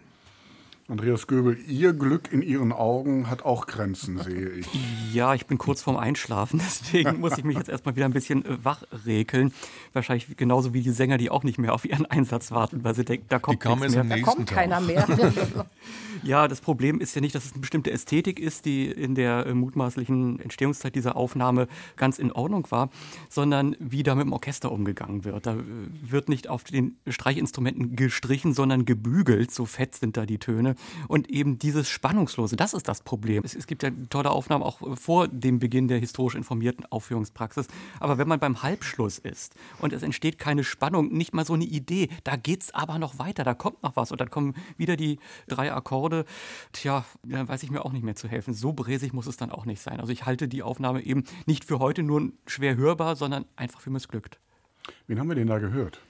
[0.91, 4.67] Andreas Göbel, Ihr Glück in Ihren Augen hat auch Grenzen, sehe ich.
[5.13, 8.43] Ja, ich bin kurz vorm Einschlafen, deswegen muss ich mich jetzt erstmal wieder ein bisschen
[8.43, 9.53] äh, wachrekeln.
[9.93, 13.05] Wahrscheinlich genauso wie die Sänger, die auch nicht mehr auf ihren Einsatz warten, weil sie
[13.05, 14.03] denken, da kommt nichts mehr.
[14.03, 15.07] Da kommt keiner mehr.
[16.23, 19.45] ja, das Problem ist ja nicht, dass es eine bestimmte Ästhetik ist, die in der
[19.45, 22.89] äh, mutmaßlichen Entstehungszeit dieser Aufnahme ganz in Ordnung war,
[23.29, 25.45] sondern wie da mit dem Orchester umgegangen wird.
[25.45, 25.63] Da äh,
[26.01, 30.75] wird nicht auf den Streichinstrumenten gestrichen, sondern gebügelt, so fett sind da die Töne.
[31.07, 33.43] Und eben dieses Spannungslose, das ist das Problem.
[33.45, 37.67] Es, es gibt ja tolle Aufnahmen auch vor dem Beginn der historisch informierten Aufführungspraxis.
[37.99, 41.65] Aber wenn man beim Halbschluss ist und es entsteht keine Spannung, nicht mal so eine
[41.65, 44.11] Idee, da geht es aber noch weiter, da kommt noch was.
[44.11, 46.25] Und dann kommen wieder die drei Akkorde.
[46.71, 48.53] Tja, dann weiß ich mir auch nicht mehr zu helfen.
[48.53, 49.99] So bräsig muss es dann auch nicht sein.
[49.99, 53.89] Also ich halte die Aufnahme eben nicht für heute nur schwer hörbar, sondern einfach für
[53.89, 54.39] missglückt.
[55.07, 56.01] Wen haben wir denn da gehört?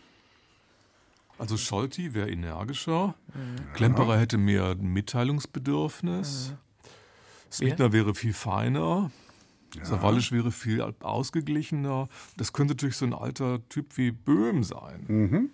[1.41, 3.73] Also Scholti wäre energischer, mhm.
[3.73, 7.51] Klemperer hätte mehr Mitteilungsbedürfnis, mhm.
[7.51, 9.09] Smitner wäre viel feiner,
[9.75, 9.85] ja.
[9.85, 12.09] Sawallisch wäre viel ausgeglichener.
[12.37, 15.05] Das könnte natürlich so ein alter Typ wie Böhm sein.
[15.07, 15.49] Mhm.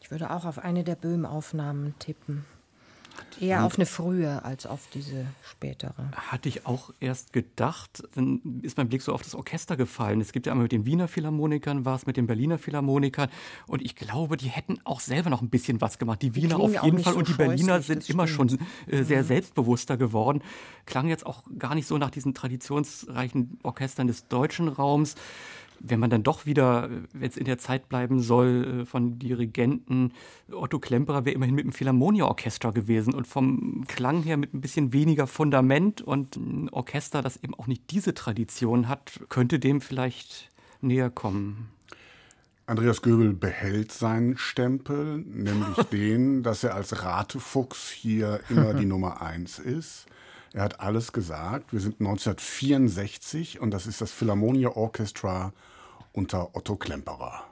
[0.00, 2.46] Ich würde auch auf eine der Böhm-Aufnahmen tippen.
[3.40, 6.10] Eher auf eine frühe als auf diese spätere.
[6.12, 8.02] Hatte ich auch erst gedacht.
[8.14, 10.20] Dann ist mein Blick so auf das Orchester gefallen.
[10.20, 13.28] Es gibt ja einmal mit den Wiener Philharmonikern, war es mit den Berliner Philharmonikern.
[13.66, 16.22] Und ich glaube, die hätten auch selber noch ein bisschen was gemacht.
[16.22, 19.26] Die Wiener auf jeden Fall so und die Berliner sind immer schon äh, sehr mhm.
[19.26, 20.42] selbstbewusster geworden.
[20.86, 25.14] Klang jetzt auch gar nicht so nach diesen traditionsreichen Orchestern des deutschen Raums
[25.80, 30.12] wenn man dann doch wieder jetzt in der Zeit bleiben soll, äh, von Dirigenten,
[30.50, 34.92] Otto Klemperer wäre immerhin mit einem Philharmonia-Orchester gewesen und vom Klang her mit ein bisschen
[34.92, 40.50] weniger Fundament und ein Orchester, das eben auch nicht diese Tradition hat, könnte dem vielleicht
[40.80, 41.68] näher kommen.
[42.66, 49.22] Andreas Göbel behält seinen Stempel, nämlich den, dass er als Ratefuchs hier immer die Nummer
[49.22, 50.06] eins ist.
[50.52, 51.72] Er hat alles gesagt.
[51.72, 55.52] Wir sind 1964 und das ist das Philharmonia Orchestra
[56.12, 57.44] unter Otto Klemperer.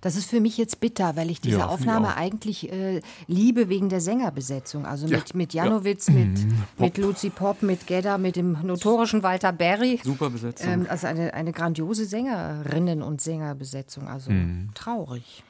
[0.00, 3.88] Das ist für mich jetzt bitter, weil ich diese ja, Aufnahme eigentlich äh, liebe wegen
[3.88, 4.86] der Sängerbesetzung.
[4.86, 5.36] Also mit, ja.
[5.36, 6.14] mit Janowitz, ja.
[6.14, 6.62] mit, mhm.
[6.78, 10.00] mit Lucy Pop, mit Gedda, mit dem notorischen Walter Berry.
[10.02, 10.72] Super Besetzung.
[10.72, 14.08] Ähm, also eine, eine grandiose Sängerinnen- und Sängerbesetzung.
[14.08, 14.70] Also mhm.
[14.74, 15.44] traurig.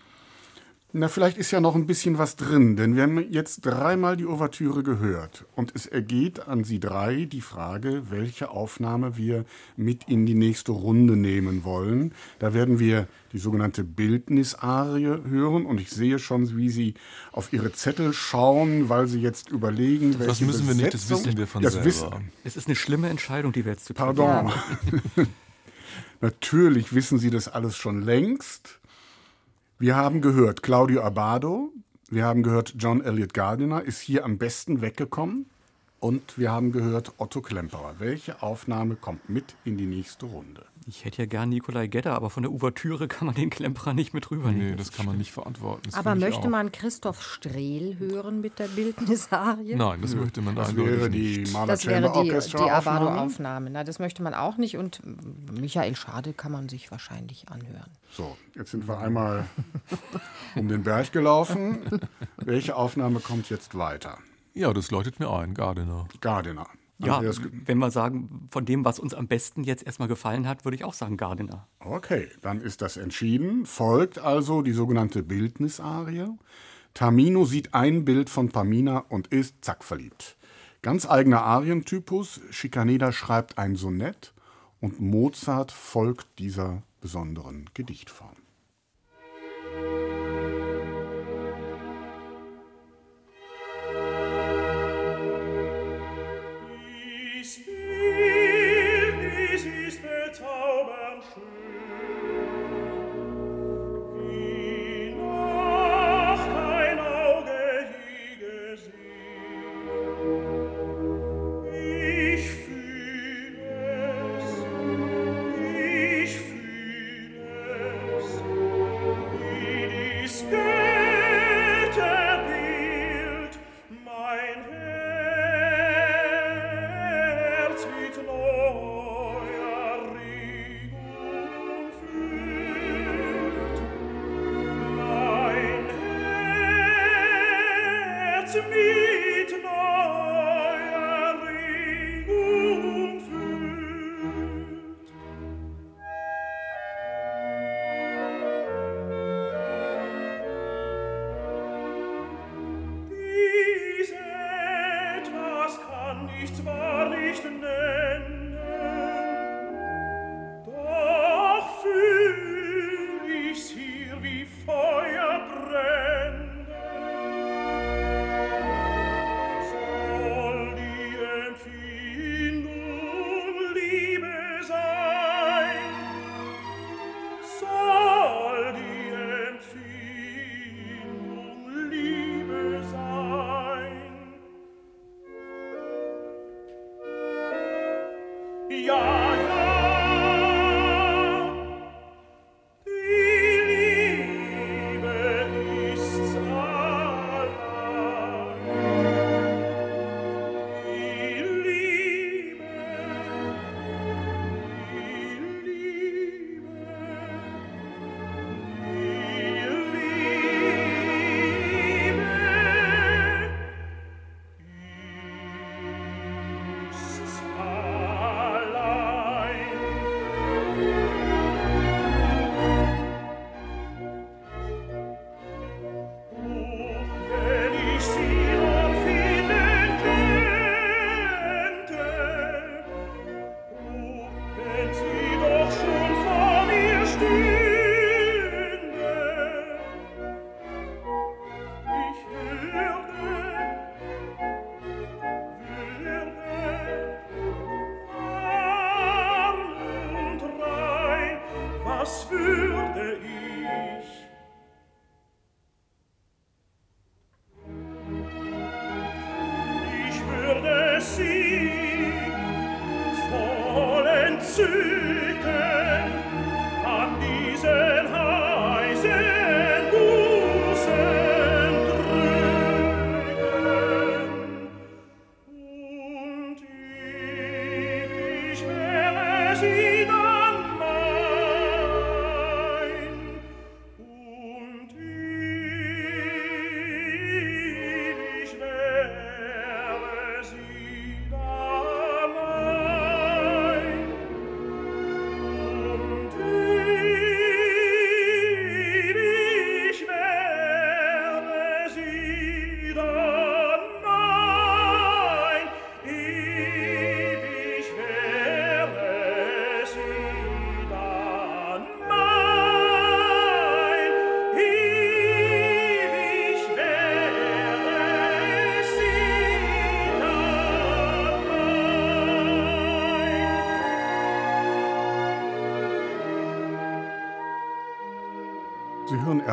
[0.95, 4.27] Na, vielleicht ist ja noch ein bisschen was drin, denn wir haben jetzt dreimal die
[4.27, 5.47] Ouvertüre gehört.
[5.57, 10.73] Und es ergeht an Sie drei die Frage, welche Aufnahme wir mit in die nächste
[10.73, 12.13] Runde nehmen wollen.
[12.41, 15.65] Da werden wir die sogenannte Bildnisarie hören.
[15.65, 16.93] Und ich sehe schon, wie Sie
[17.33, 21.39] auf Ihre Zettel schauen, weil Sie jetzt überlegen, welche Das müssen wir nicht, das wissen
[21.39, 21.87] wir von das selber.
[21.87, 22.09] Wissen.
[22.45, 24.53] Es ist eine schlimme Entscheidung, die wir jetzt zu treffen Pardon.
[26.21, 28.82] Natürlich wissen Sie das alles schon längst.
[29.83, 31.73] Wir haben gehört, Claudio Abado,
[32.09, 35.51] wir haben gehört, John Elliott Gardiner ist hier am besten weggekommen.
[36.03, 37.95] Und wir haben gehört Otto Klemperer.
[38.01, 40.67] Welche Aufnahme kommt mit in die nächste Runde?
[40.85, 44.13] Ich hätte ja gern Nikolai Gedder, aber von der Ouvertüre kann man den Klemperer nicht
[44.13, 44.71] mit rübernehmen.
[44.71, 45.83] Nee, das kann man nicht verantworten.
[45.85, 49.77] Das aber möchte man Christoph Strehl hören mit der Bildnisarie?
[49.77, 51.55] Nein, das möchte man das wäre die nicht.
[51.69, 53.71] Das wäre die, die Avado-Aufnahme.
[53.85, 55.03] Das möchte man auch nicht und
[55.53, 57.93] Michael Schade kann man sich wahrscheinlich anhören.
[58.11, 59.45] So, jetzt sind wir einmal
[60.57, 61.79] um den Berg gelaufen.
[62.39, 64.19] Welche Aufnahme kommt jetzt weiter?
[64.55, 66.07] Ja, das läutet mir ein, Gardiner.
[66.21, 66.67] Gardiner.
[66.99, 67.21] Ja,
[67.65, 70.85] wenn wir sagen, von dem, was uns am besten jetzt erstmal gefallen hat, würde ich
[70.85, 71.67] auch sagen Gardiner.
[71.81, 73.67] Okay, dann ist das entschieden.
[73.67, 76.29] Folgt also die sogenannte Bildnisarie.
[76.95, 80.37] Tamino sieht ein Bild von Pamina und ist zack verliebt.
[80.83, 82.41] Ganz eigener Arientypus.
[82.51, 84.33] Schikaneda schreibt ein Sonett
[84.81, 88.37] und Mozart folgt dieser besonderen Gedichtform.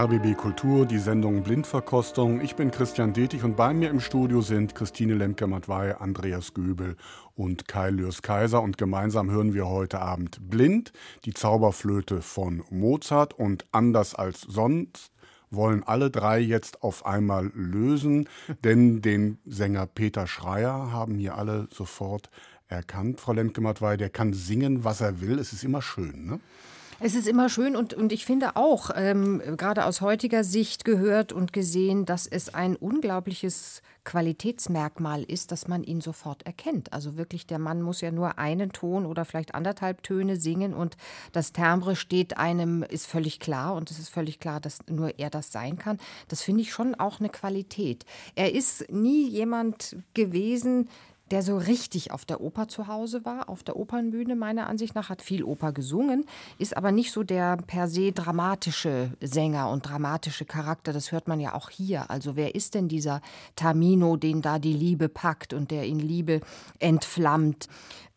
[0.10, 2.42] RBB Kultur, die Sendung Blindverkostung.
[2.42, 6.96] Ich bin Christian Detig und bei mir im Studio sind Christine Lemke-Matwei, Andreas Göbel
[7.36, 8.64] und Kai Lürs Kaiser.
[8.64, 10.94] Und gemeinsam hören wir heute Abend Blind,
[11.26, 13.36] die Zauberflöte von Mozart.
[13.38, 15.12] Und anders als sonst
[15.52, 18.28] wollen alle drei jetzt auf einmal lösen,
[18.64, 22.32] denn den Sänger Peter Schreier haben hier alle sofort
[22.68, 23.22] erkannt.
[23.22, 25.38] Frau Lemke-Matwei, der kann singen, was er will.
[25.38, 26.40] Es ist immer schön, ne?
[27.02, 31.32] Es ist immer schön und, und ich finde auch, ähm, gerade aus heutiger Sicht gehört
[31.32, 36.92] und gesehen, dass es ein unglaubliches Qualitätsmerkmal ist, dass man ihn sofort erkennt.
[36.92, 40.98] Also wirklich, der Mann muss ja nur einen Ton oder vielleicht anderthalb Töne singen und
[41.32, 45.30] das Timbre steht einem, ist völlig klar und es ist völlig klar, dass nur er
[45.30, 46.00] das sein kann.
[46.28, 48.04] Das finde ich schon auch eine Qualität.
[48.36, 50.90] Er ist nie jemand gewesen,
[51.32, 55.10] der so richtig auf der Oper zu Hause war, auf der Opernbühne meiner Ansicht nach,
[55.10, 56.26] hat viel Oper gesungen,
[56.58, 60.94] ist aber nicht so der per se dramatische Sänger und dramatische Charakter.
[60.94, 62.10] Das hört man ja auch hier.
[62.10, 63.22] Also wer ist denn dieser
[63.56, 66.42] Tamino, den da die Liebe packt und der in Liebe
[66.80, 67.68] entflammt?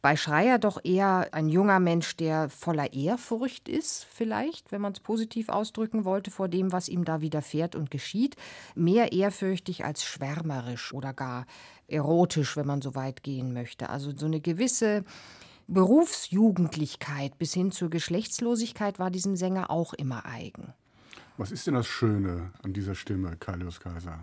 [0.03, 4.99] Bei Schreier doch eher ein junger Mensch, der voller Ehrfurcht ist, vielleicht, wenn man es
[4.99, 8.35] positiv ausdrücken wollte, vor dem, was ihm da widerfährt und geschieht.
[8.75, 11.47] Mehr ehrfürchtig als schwärmerisch oder gar
[11.93, 13.91] erotisch, wenn man so weit gehen möchte.
[13.91, 15.05] Also so eine gewisse
[15.69, 20.73] Berufsjugendlichkeit bis hin zur Geschlechtslosigkeit war diesem Sänger auch immer eigen.
[21.37, 24.21] Was ist denn das Schöne an dieser Stimme, Kalius Kaiser?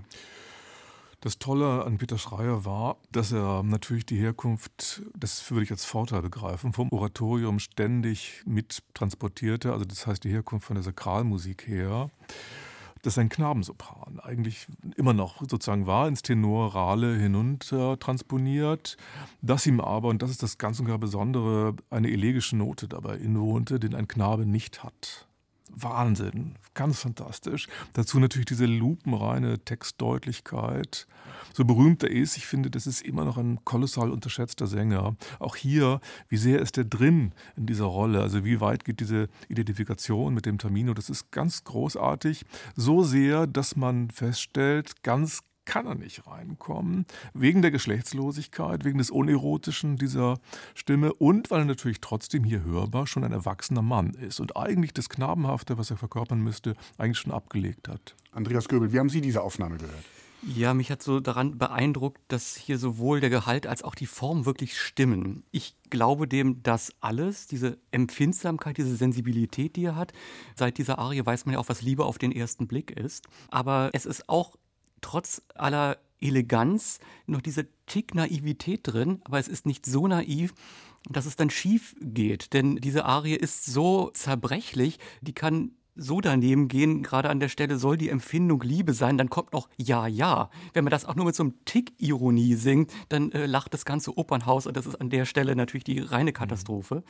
[1.21, 5.83] Das Tolle an Peter Schreier war, dass er natürlich die Herkunft, das würde ich als
[5.83, 11.67] Vorteil begreifen, vom Oratorium ständig mit transportierte, also das heißt die Herkunft von der Sakralmusik
[11.67, 12.09] her
[13.01, 18.97] dass ein Knabensopran eigentlich immer noch sozusagen war, ins Tenorale hinunter transponiert,
[19.41, 23.17] dass ihm aber, und das ist das ganz und gar Besondere, eine elegische Note dabei
[23.17, 25.27] inwohnte, den ein Knabe nicht hat.
[25.71, 27.67] Wahnsinn, ganz fantastisch.
[27.93, 31.07] Dazu natürlich diese lupenreine Textdeutlichkeit.
[31.59, 35.17] So berühmt er ist, ich finde, das ist immer noch ein kolossal unterschätzter Sänger.
[35.39, 35.99] Auch hier,
[36.29, 38.21] wie sehr ist er drin in dieser Rolle?
[38.21, 40.93] Also wie weit geht diese Identifikation mit dem Tamino?
[40.93, 42.45] Das ist ganz großartig.
[42.77, 49.11] So sehr, dass man feststellt, ganz kann er nicht reinkommen, wegen der Geschlechtslosigkeit, wegen des
[49.11, 50.39] Unerotischen dieser
[50.75, 54.93] Stimme und weil er natürlich trotzdem hier hörbar schon ein erwachsener Mann ist und eigentlich
[54.93, 58.15] das Knabenhafte, was er verkörpern müsste, eigentlich schon abgelegt hat.
[58.31, 60.05] Andreas Göbel, wie haben Sie diese Aufnahme gehört?
[60.41, 64.45] Ja, mich hat so daran beeindruckt, dass hier sowohl der Gehalt als auch die Form
[64.45, 65.43] wirklich stimmen.
[65.51, 70.13] Ich glaube dem, dass alles, diese Empfindsamkeit, diese Sensibilität, die er hat,
[70.55, 73.27] seit dieser Arie weiß man ja auch, was Liebe auf den ersten Blick ist.
[73.49, 74.55] Aber es ist auch
[75.01, 80.53] trotz aller Eleganz noch diese Tick Naivität drin, aber es ist nicht so naiv,
[81.09, 82.53] dass es dann schief geht.
[82.53, 87.77] Denn diese Arie ist so zerbrechlich, die kann so daneben gehen, gerade an der Stelle
[87.77, 90.49] soll die Empfindung Liebe sein, dann kommt noch Ja, ja.
[90.73, 93.85] Wenn man das auch nur mit so einem Tick Ironie singt, dann äh, lacht das
[93.85, 97.03] ganze Opernhaus und das ist an der Stelle natürlich die reine Katastrophe.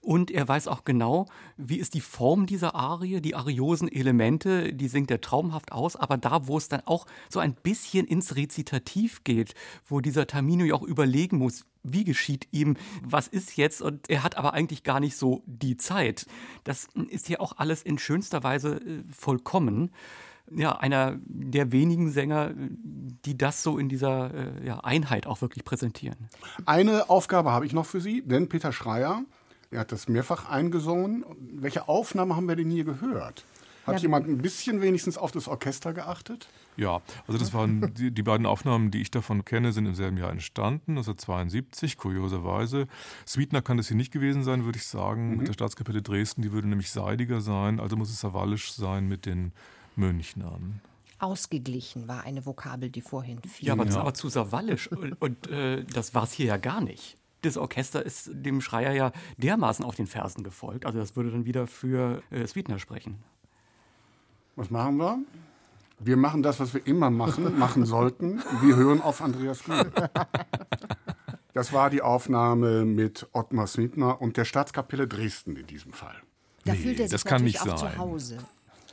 [0.00, 1.26] Und er weiß auch genau,
[1.56, 6.16] wie ist die Form dieser Arie, die ariosen Elemente, die singt er traumhaft aus, aber
[6.18, 9.54] da, wo es dann auch so ein bisschen ins Rezitativ geht,
[9.86, 14.24] wo dieser Tamino ja auch überlegen muss, wie geschieht ihm, was ist jetzt und er
[14.24, 16.26] hat aber eigentlich gar nicht so die Zeit.
[16.64, 19.90] Das ist hier auch alles in schönster Weise äh, vollkommen.
[20.50, 25.64] Ja, einer der wenigen Sänger, die das so in dieser äh, ja, Einheit auch wirklich
[25.64, 26.28] präsentieren.
[26.66, 29.22] Eine Aufgabe habe ich noch für Sie, denn Peter Schreier,
[29.70, 31.24] er hat das mehrfach eingesungen.
[31.38, 33.44] Welche Aufnahme haben wir denn hier gehört?
[33.86, 34.02] Hat ja.
[34.02, 36.48] jemand ein bisschen wenigstens auf das Orchester geachtet?
[36.76, 40.16] Ja, also das waren die, die, beiden Aufnahmen, die ich davon kenne, sind im selben
[40.16, 42.86] Jahr entstanden, 1972, kurioserweise.
[43.26, 45.36] Sweetner kann das hier nicht gewesen sein, würde ich sagen, mhm.
[45.38, 46.42] mit der Staatskapelle Dresden.
[46.42, 49.52] Die würde nämlich seidiger sein, also muss es savalisch sein mit den
[49.96, 50.80] Münchnern.
[51.18, 53.68] Ausgeglichen war eine Vokabel, die vorhin fiel.
[53.68, 54.00] Ja, aber das ja.
[54.00, 58.04] aber zu savalisch und, und äh, das war es hier ja gar nicht das Orchester
[58.04, 60.86] ist dem Schreier ja dermaßen auf den Fersen gefolgt.
[60.86, 63.22] Also das würde dann wieder für äh, Sweetner sprechen.
[64.56, 65.18] Was machen wir?
[65.98, 68.42] Wir machen das, was wir immer machen, machen sollten.
[68.62, 69.90] Wir hören auf Andreas Grün.
[71.54, 76.16] Das war die Aufnahme mit Ottmar Smitner und der Staatskapelle Dresden in diesem Fall.
[76.64, 77.92] Da nee, fühlt er sich das kann nicht auch sein.
[77.92, 78.38] zu Hause.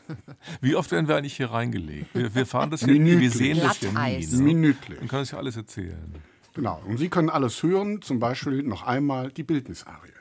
[0.61, 2.13] Wie oft werden wir eigentlich hier reingelegt?
[2.13, 4.25] Wir, wir fahren das ja nie, wir sehen das ja nie.
[4.25, 4.43] Ne?
[4.43, 4.99] Minütlich.
[4.99, 6.15] Man kann es ja alles erzählen.
[6.53, 10.11] Genau, und Sie können alles hören, zum Beispiel noch einmal die Bildnisarie.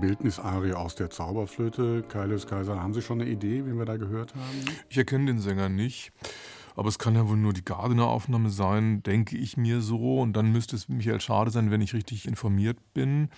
[0.00, 2.02] Bildnisarie aus der Zauberflöte.
[2.08, 4.64] Kaius Kaiser, haben Sie schon eine Idee, wen wir da gehört haben?
[4.88, 6.12] Ich erkenne den Sänger nicht.
[6.76, 10.20] Aber es kann ja wohl nur die Gardener Aufnahme sein, denke ich mir so.
[10.20, 13.28] Und dann müsste es Michael Schade sein, wenn ich richtig informiert bin.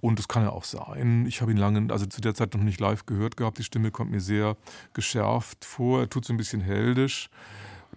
[0.00, 1.24] Und es kann ja auch sein.
[1.26, 3.58] Ich habe ihn lange, also zu der Zeit noch nicht live gehört gehabt.
[3.58, 4.56] Die Stimme kommt mir sehr
[4.92, 6.00] geschärft vor.
[6.00, 7.30] Er tut so ein bisschen heldisch.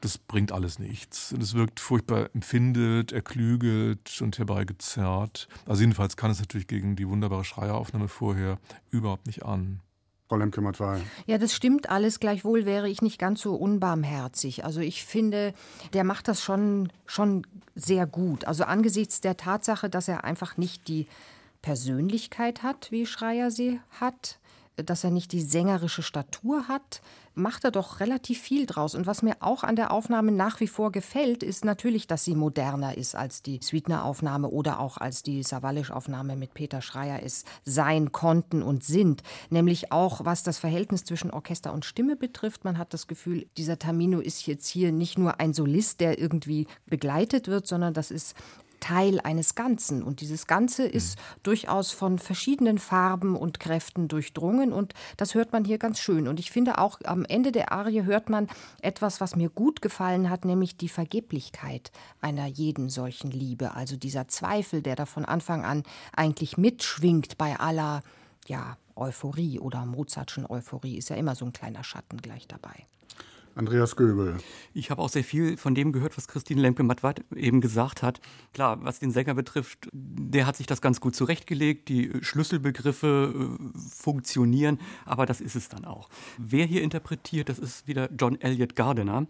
[0.05, 1.33] Das bringt alles nichts.
[1.33, 5.47] Und es wirkt furchtbar empfindet, erklügelt und herbeigezerrt.
[5.65, 8.59] Also jedenfalls kann es natürlich gegen die wunderbare Schreieraufnahme vorher
[8.91, 9.79] überhaupt nicht an.
[10.29, 11.01] Frau Lemke-Matwei.
[11.25, 12.19] Ja, das stimmt alles.
[12.19, 14.63] Gleichwohl wäre ich nicht ganz so unbarmherzig.
[14.63, 15.55] Also ich finde,
[15.93, 18.45] der macht das schon, schon sehr gut.
[18.45, 21.07] Also angesichts der Tatsache, dass er einfach nicht die
[21.63, 24.37] Persönlichkeit hat, wie Schreier sie hat,
[24.77, 27.01] dass er nicht die sängerische Statur hat,
[27.35, 28.95] macht er doch relativ viel draus.
[28.95, 32.35] Und was mir auch an der Aufnahme nach wie vor gefällt, ist natürlich, dass sie
[32.35, 38.11] moderner ist als die Sweetner-Aufnahme oder auch als die Savalisch-Aufnahme mit Peter Schreier ist, sein
[38.11, 39.21] konnten und sind.
[39.49, 42.63] Nämlich auch, was das Verhältnis zwischen Orchester und Stimme betrifft.
[42.63, 46.67] Man hat das Gefühl, dieser Tamino ist jetzt hier nicht nur ein Solist, der irgendwie
[46.85, 48.35] begleitet wird, sondern das ist
[48.85, 50.03] Teil eines Ganzen.
[50.03, 51.21] Und dieses Ganze ist mhm.
[51.41, 54.71] durchaus von verschiedenen Farben und Kräften durchdrungen.
[54.71, 56.27] Und das hört man hier ganz schön.
[56.27, 58.47] Und ich finde auch am Ende der Arie hört man
[58.83, 63.73] etwas, was mir gut gefallen hat, nämlich die Vergeblichkeit einer jeden solchen Liebe.
[63.73, 65.81] Also dieser Zweifel, der da von Anfang an
[66.15, 68.03] eigentlich mitschwingt bei aller
[68.45, 72.85] ja, Euphorie oder Mozartschen Euphorie, ist ja immer so ein kleiner Schatten gleich dabei.
[73.55, 74.37] Andreas Göbel.
[74.73, 78.19] Ich habe auch sehr viel von dem gehört, was Christine Lemke-Mattwart eben gesagt hat.
[78.53, 81.87] Klar, was den Sänger betrifft, der hat sich das ganz gut zurechtgelegt.
[81.87, 86.09] Die Schlüsselbegriffe äh, funktionieren, aber das ist es dann auch.
[86.37, 89.25] Wer hier interpretiert, das ist wieder John Elliott Gardiner.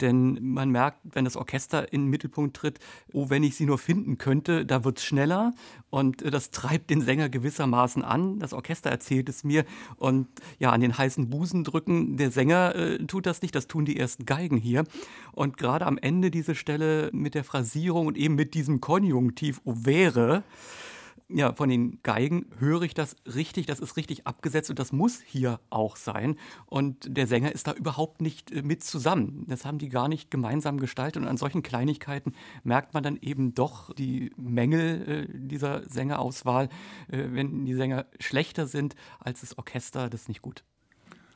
[0.00, 2.78] Denn man merkt, wenn das Orchester in den Mittelpunkt tritt,
[3.12, 5.52] oh, wenn ich sie nur finden könnte, da wird es schneller.
[5.90, 8.38] Und äh, das treibt den Sänger gewissermaßen an.
[8.38, 9.64] Das Orchester erzählt es mir.
[9.96, 10.28] Und
[10.58, 12.16] ja, an den heißen Busen drücken.
[12.16, 14.84] Der Sänger äh, tut das nicht, das tun die ersten Geigen hier.
[15.32, 19.74] Und gerade am Ende diese Stelle mit der Phrasierung und eben mit diesem Konjunktiv, oh
[19.76, 20.42] wäre,
[21.30, 25.20] ja, von den Geigen höre ich das richtig, das ist richtig abgesetzt und das muss
[25.20, 26.36] hier auch sein.
[26.66, 29.44] Und der Sänger ist da überhaupt nicht äh, mit zusammen.
[29.46, 31.22] Das haben die gar nicht gemeinsam gestaltet.
[31.22, 32.32] Und an solchen Kleinigkeiten
[32.64, 36.70] merkt man dann eben doch die Mängel äh, dieser Sängerauswahl.
[37.08, 40.64] Äh, wenn die Sänger schlechter sind als das Orchester, das ist nicht gut.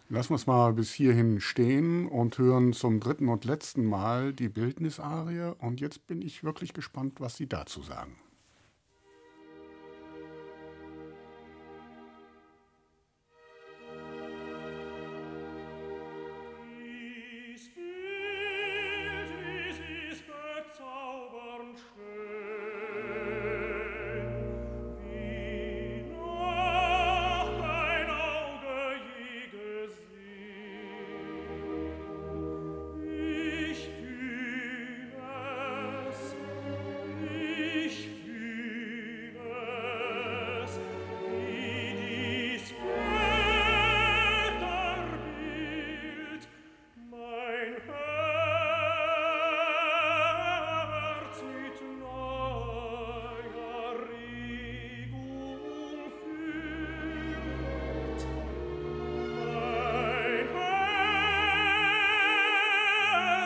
[0.08, 4.48] Lassen wir es mal bis hierhin stehen und hören zum dritten und letzten Mal die
[4.48, 5.54] Bildnisarie.
[5.58, 8.16] Und jetzt bin ich wirklich gespannt, was Sie dazu sagen.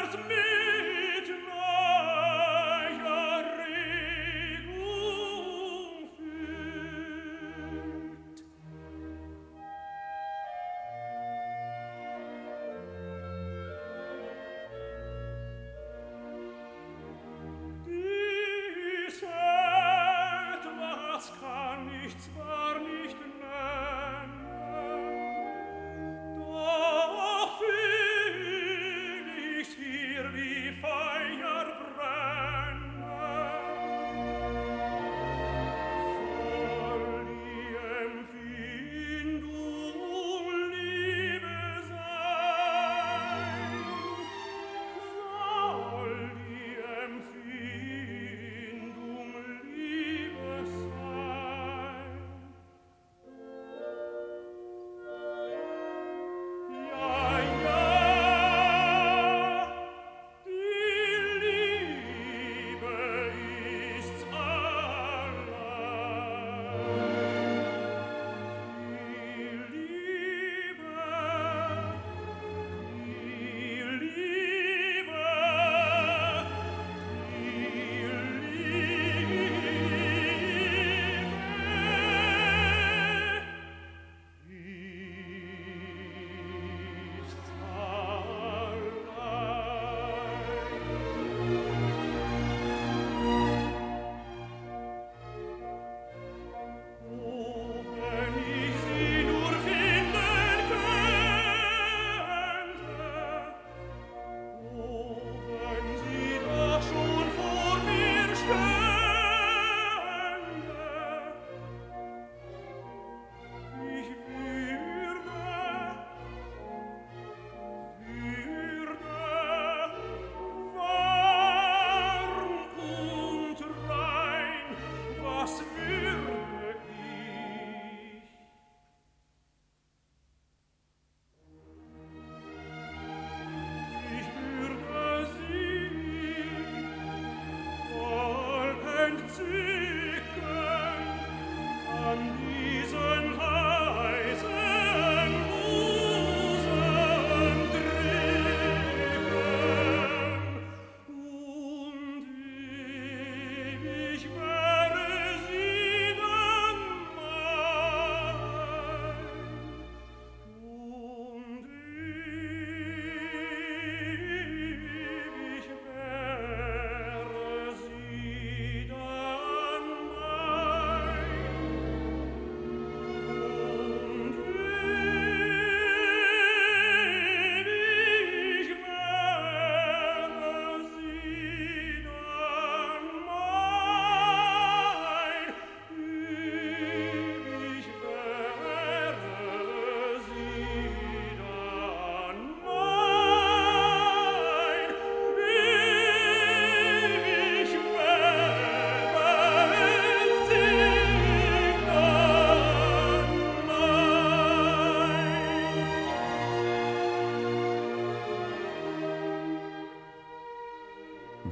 [0.07, 0.66] as me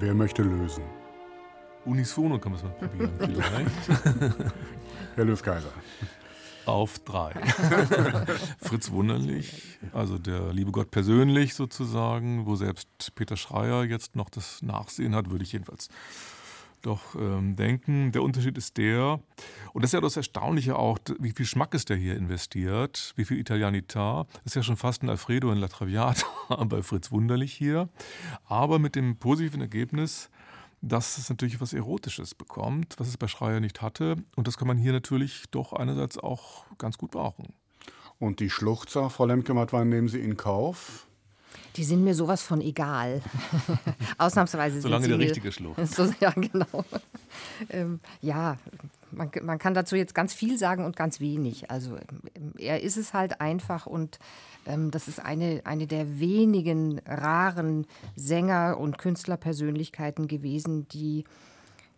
[0.05, 0.85] Wer möchte lösen?
[1.87, 4.53] Unisono kann man es mal probieren, vielleicht.
[5.15, 5.73] Herr Löw-Kaiser.
[6.67, 7.33] Auf drei.
[8.61, 14.61] Fritz Wunderlich, also der liebe Gott persönlich sozusagen, wo selbst Peter Schreier jetzt noch das
[14.61, 15.89] Nachsehen hat, würde ich jedenfalls
[16.87, 18.13] doch ähm, denken.
[18.13, 19.21] Der Unterschied ist der,
[19.73, 23.25] und das ist ja das Erstaunliche auch, wie viel Schmack ist der hier investiert, wie
[23.25, 24.27] viel Italianità.
[24.33, 26.27] Das ist ja schon fast ein Alfredo in La Traviata
[26.67, 27.89] bei Fritz Wunderlich hier.
[28.47, 30.31] Aber mit dem positiven Ergebnis,
[30.81, 34.17] dass es natürlich was Erotisches bekommt, was es bei Schreier nicht hatte.
[34.37, 37.55] Und das kann man hier natürlich doch einerseits auch ganz gut brauchen.
[38.19, 41.07] Und die Schluchzer, Frau Lemke-Mattwein, nehmen Sie in Kauf?
[41.77, 43.21] Die sind mir sowas von egal.
[44.19, 45.77] Ausnahmsweise Solange sind der sie richtige Schluch.
[45.85, 46.85] So, ja, genau.
[47.69, 48.57] ähm, ja,
[49.11, 51.71] man, man, kann dazu jetzt ganz viel sagen und ganz wenig.
[51.71, 54.19] Also ähm, er ist es halt einfach und
[54.67, 61.25] ähm, das ist eine, eine der wenigen raren Sänger- und Künstlerpersönlichkeiten gewesen, die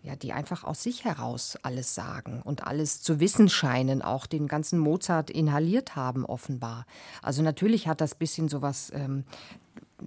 [0.07, 4.46] ja, die einfach aus sich heraus alles sagen und alles zu wissen scheinen, auch den
[4.46, 6.86] ganzen Mozart inhaliert haben offenbar.
[7.22, 9.24] Also natürlich hat das bisschen sowas ähm,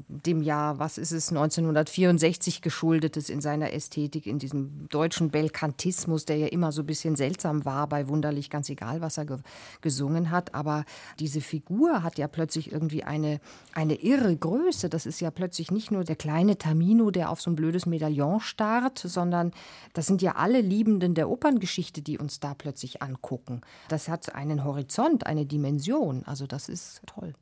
[0.08, 6.38] dem Jahr, was ist es, 1964 geschuldetes in seiner Ästhetik, in diesem deutschen Belkantismus, der
[6.38, 9.38] ja immer so ein bisschen seltsam war bei Wunderlich, ganz egal, was er ge
[9.82, 10.54] gesungen hat.
[10.54, 10.86] Aber
[11.20, 13.40] diese Figur hat ja plötzlich irgendwie eine,
[13.74, 14.90] eine irre Größe.
[14.90, 18.40] Das ist ja plötzlich nicht nur der kleine Tamino, der auf so ein blödes Medaillon
[18.40, 19.52] starrt, sondern
[19.94, 23.62] das sind ja alle Liebenden der Operngeschichte, die uns da plötzlich angucken.
[23.88, 26.24] Das hat einen Horizont, eine Dimension.
[26.26, 27.34] Also das ist toll.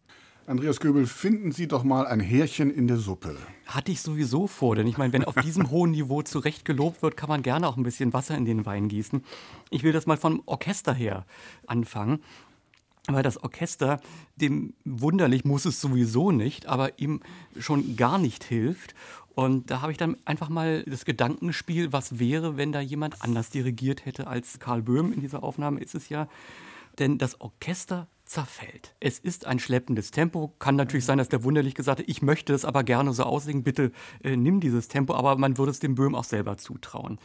[0.47, 3.35] Andreas Göbel, finden Sie doch mal ein Härchen in der Suppe.
[3.65, 7.01] Hatte ich sowieso vor, denn ich meine, wenn auf diesem hohen Niveau zu Recht gelobt
[7.01, 9.25] wird, kann man gerne auch ein bisschen Wasser in den Wein gießen.
[9.71, 11.25] Ich will das mal vom Orchester her
[11.65, 12.19] anfangen.
[13.09, 13.99] Weil das Orchester,
[14.37, 17.19] dem wunderlich muss es sowieso nicht, aber ihm
[17.59, 18.95] schon gar nicht hilft.
[19.35, 23.49] Und da habe ich dann einfach mal das Gedankenspiel, was wäre, wenn da jemand anders
[23.49, 25.11] dirigiert hätte als Karl Böhm.
[25.11, 26.29] In dieser Aufnahme ist es ja.
[26.99, 28.93] Denn das Orchester zerfällt.
[28.99, 30.53] Es ist ein schleppendes Tempo.
[30.59, 33.63] Kann natürlich sein, dass der wunderlich gesagt hat, ich möchte es aber gerne so aussingen,
[33.63, 33.91] bitte
[34.23, 37.19] äh, nimm dieses Tempo, aber man würde es dem Böhm auch selber zutrauen.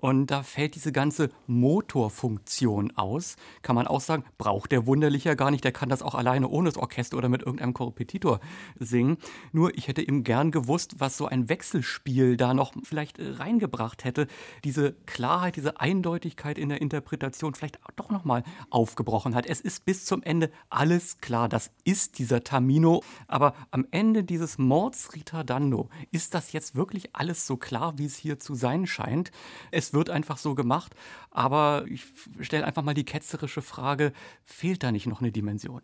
[0.00, 3.36] Und da fällt diese ganze Motorfunktion aus.
[3.62, 5.64] Kann man auch sagen, braucht der Wunderlicher gar nicht.
[5.64, 8.38] Der kann das auch alleine ohne das Orchester oder mit irgendeinem Korrepetitor
[8.78, 9.18] singen.
[9.52, 14.04] Nur ich hätte ihm gern gewusst, was so ein Wechselspiel da noch vielleicht äh, reingebracht
[14.04, 14.28] hätte.
[14.62, 19.46] Diese Klarheit, diese Eindeutigkeit in der Interpretation vielleicht doch nochmal aufgebrochen hat.
[19.46, 21.48] Es ist bis zum Ende alles klar.
[21.48, 23.02] Das ist dieser Tamino.
[23.26, 28.16] Aber am Ende dieses Mords Ritardando ist das jetzt wirklich alles so klar, wie es
[28.16, 29.32] hier zu sein scheint.
[29.72, 30.94] Es es wird einfach so gemacht.
[31.30, 32.04] Aber ich
[32.40, 34.12] stelle einfach mal die ketzerische Frage,
[34.44, 35.82] fehlt da nicht noch eine Dimension?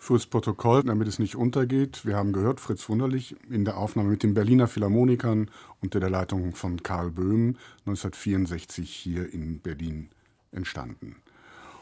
[0.00, 4.22] Fürs Protokoll, damit es nicht untergeht, wir haben gehört, Fritz Wunderlich in der Aufnahme mit
[4.22, 5.50] den Berliner Philharmonikern
[5.80, 10.10] unter der Leitung von Karl Böhm 1964 hier in Berlin
[10.52, 11.16] entstanden.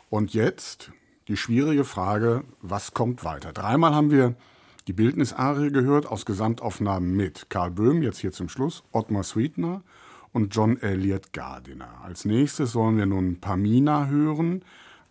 [0.08, 0.92] Und jetzt
[1.28, 3.52] die schwierige Frage, was kommt weiter?
[3.52, 4.34] Dreimal haben wir
[4.86, 9.82] die Bildnisarie gehört aus Gesamtaufnahmen mit Karl Böhm, jetzt hier zum Schluss, Ottmar Sweetner
[10.36, 11.88] und John Elliott Gardiner.
[12.04, 14.60] Als nächstes wollen wir nun Pamina hören.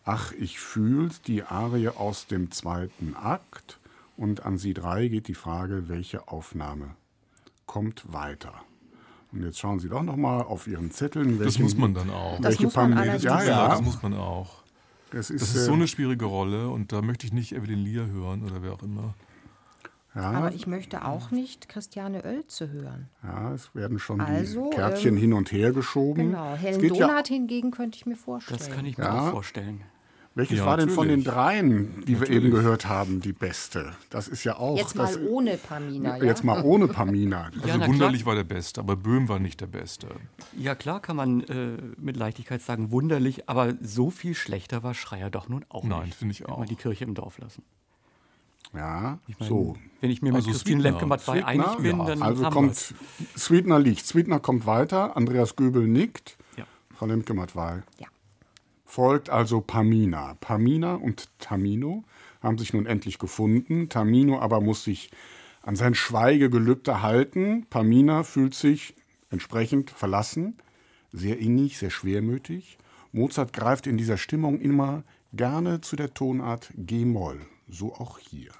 [0.03, 3.79] Ach, ich fühl's, die Arie aus dem zweiten Akt.
[4.17, 6.91] Und an Sie drei geht die Frage, welche Aufnahme
[7.65, 8.53] kommt weiter?
[9.31, 11.39] Und jetzt schauen Sie doch noch mal auf Ihren Zetteln.
[11.39, 12.39] Welchen, das muss man dann auch.
[12.39, 14.61] Das muss man ja, ja, ja, das muss man auch.
[15.09, 18.05] Das ist, das ist so eine schwierige Rolle und da möchte ich nicht Evelyn Lear
[18.05, 19.15] hören oder wer auch immer.
[20.15, 20.31] Ja.
[20.31, 23.09] Aber ich möchte auch nicht Christiane Oelze hören.
[23.21, 26.31] Ja, es werden schon also, die Kärtchen ähm, hin und her geschoben.
[26.31, 28.57] Genau, Helen Donat ja hingegen könnte ich mir vorstellen.
[28.57, 29.27] Das kann ich mir ja.
[29.27, 29.81] auch vorstellen.
[30.37, 32.19] Welches ja, war denn von den dreien, die natürlich.
[32.21, 33.93] wir eben gehört haben, die beste?
[34.09, 34.77] Das ist ja auch.
[34.77, 36.21] Jetzt mal ohne Pamina.
[36.21, 37.51] Jetzt mal ohne Pamina.
[37.65, 38.35] Also ja, wunderlich klar.
[38.35, 40.07] war der Beste, aber Böhm war nicht der Beste.
[40.57, 45.29] Ja, klar kann man äh, mit Leichtigkeit sagen, wunderlich, aber so viel schlechter war Schreier
[45.29, 46.09] doch nun auch Nein, nicht.
[46.09, 46.57] Nein, finde ich auch.
[46.57, 47.63] Wenn wir die Kirche im Dorf lassen.
[48.75, 49.75] Ja, ich mein, so.
[50.01, 52.05] Wenn ich mir mit also Christine Lemke-Matt einig bin, ja.
[52.05, 52.93] dann Also kommt,
[53.37, 54.05] Sweetner liegt.
[54.05, 56.37] Sweetner kommt weiter, Andreas Göbel nickt.
[56.57, 56.65] Ja.
[56.93, 58.07] Frau Lemke-Matt Ja.
[58.85, 60.35] Folgt also Pamina.
[60.39, 62.03] Pamina und Tamino
[62.41, 63.89] haben sich nun endlich gefunden.
[63.89, 65.09] Tamino aber muss sich
[65.63, 67.65] an sein Schweigegelübde halten.
[67.69, 68.95] Pamina fühlt sich
[69.31, 70.57] entsprechend verlassen,
[71.11, 72.77] sehr innig, sehr schwermütig.
[73.11, 75.03] Mozart greift in dieser Stimmung immer
[75.33, 78.51] gerne zu der Tonart G-Moll, so auch hier.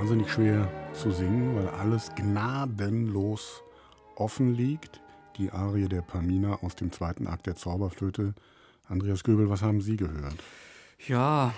[0.00, 3.62] Wahnsinnig schwer zu singen, weil alles gnadenlos
[4.16, 4.98] offen liegt.
[5.36, 8.32] Die Arie der Pamina aus dem zweiten Akt der Zauberflöte.
[8.88, 10.36] Andreas Göbel, was haben Sie gehört?
[11.06, 11.52] Ja,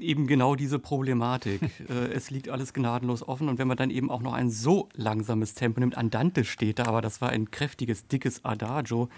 [0.00, 1.60] eben genau diese Problematik.
[1.88, 4.88] Äh, es liegt alles gnadenlos offen und wenn man dann eben auch noch ein so
[4.94, 9.08] langsames Tempo nimmt, Andante steht da, aber das war ein kräftiges, dickes Adagio,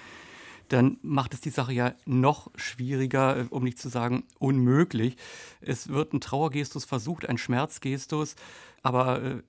[0.74, 5.16] dann macht es die Sache ja noch schwieriger, äh, um nicht zu sagen unmöglich.
[5.60, 8.34] Es wird ein Trauergestus versucht, ein Schmerzgestus,
[8.82, 9.42] aber äh,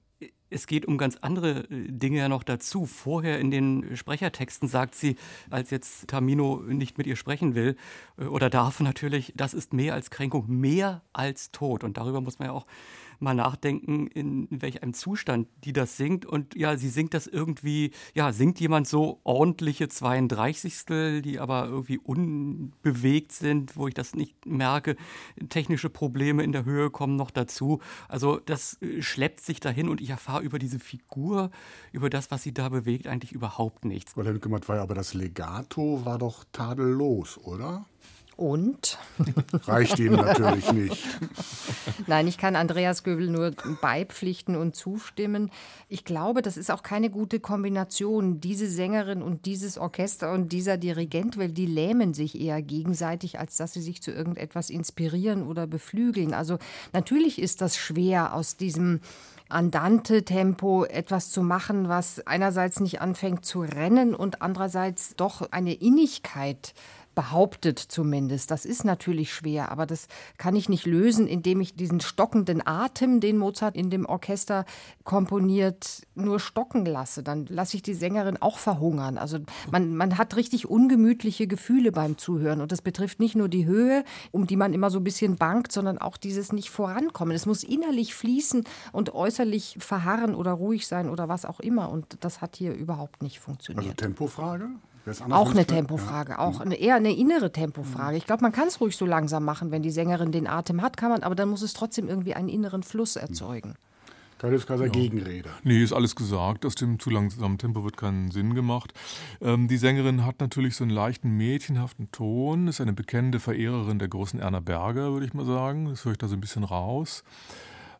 [0.51, 2.85] es geht um ganz andere äh, Dinge ja noch dazu.
[2.85, 5.15] Vorher in den Sprechertexten sagt sie,
[5.49, 7.75] als jetzt Tamino nicht mit ihr sprechen will
[8.17, 11.83] oder darf natürlich, das ist mehr als Kränkung, mehr als Tod.
[11.83, 12.67] Und darüber muss man ja auch
[13.19, 16.25] mal nachdenken, in, in welch einem Zustand die das singt.
[16.25, 21.21] Und ja, sie singt das irgendwie, ja, singt jemand so ordentliche 32.
[21.23, 24.95] die aber irgendwie unbewegt sind, wo ich das nicht merke.
[25.49, 27.79] Technische Probleme in der Höhe kommen noch dazu.
[28.07, 31.51] Also das äh, schleppt sich dahin und ich erfahre über diese Figur,
[31.91, 34.15] über das, was sie da bewegt, eigentlich überhaupt nichts.
[34.15, 37.85] Weil Herr war aber das Legato war doch tadellos, oder?
[38.37, 38.97] Und?
[39.63, 41.07] Reicht Ihnen natürlich nicht.
[42.07, 45.51] Nein, ich kann Andreas Göbel nur beipflichten und zustimmen.
[45.87, 50.77] Ich glaube, das ist auch keine gute Kombination, diese Sängerin und dieses Orchester und dieser
[50.77, 55.65] Dirigent, weil die lähmen sich eher gegenseitig, als dass sie sich zu irgendetwas inspirieren oder
[55.65, 56.33] beflügeln.
[56.33, 56.57] Also
[56.91, 58.99] natürlich ist das schwer aus diesem
[59.49, 66.73] Andante-Tempo etwas zu machen, was einerseits nicht anfängt zu rennen und andererseits doch eine Innigkeit
[67.15, 68.51] behauptet zumindest.
[68.51, 70.07] Das ist natürlich schwer, aber das
[70.37, 74.65] kann ich nicht lösen, indem ich diesen stockenden Atem, den Mozart in dem Orchester
[75.03, 77.23] komponiert, nur stocken lasse.
[77.23, 79.17] Dann lasse ich die Sängerin auch verhungern.
[79.17, 79.39] Also
[79.71, 84.03] man, man hat richtig ungemütliche Gefühle beim Zuhören und das betrifft nicht nur die Höhe,
[84.31, 87.35] um die man immer so ein bisschen bangt, sondern auch dieses nicht vorankommen.
[87.35, 92.17] Es muss innerlich fließen und äußerlich verharren oder ruhig sein oder was auch immer und
[92.19, 93.85] das hat hier überhaupt nicht funktioniert.
[93.85, 94.69] Also Tempofrage?
[95.29, 96.39] Auch eine Tempofrage, ja.
[96.39, 98.17] auch eine, eher eine innere Tempofrage.
[98.17, 100.97] Ich glaube, man kann es ruhig so langsam machen, wenn die Sängerin den Atem hat,
[100.97, 103.75] kann man, aber dann muss es trotzdem irgendwie einen inneren Fluss erzeugen.
[104.37, 104.91] Kaius Kaiser ja.
[104.91, 105.49] Gegenrede.
[105.63, 106.65] Nee, ist alles gesagt.
[106.65, 108.93] Aus dem zu langsamen Tempo wird keinen Sinn gemacht.
[109.41, 114.09] Ähm, die Sängerin hat natürlich so einen leichten mädchenhaften Ton, ist eine bekennende Verehrerin der
[114.09, 115.85] großen Erna Berger, würde ich mal sagen.
[115.85, 117.23] Das höre ich da so ein bisschen raus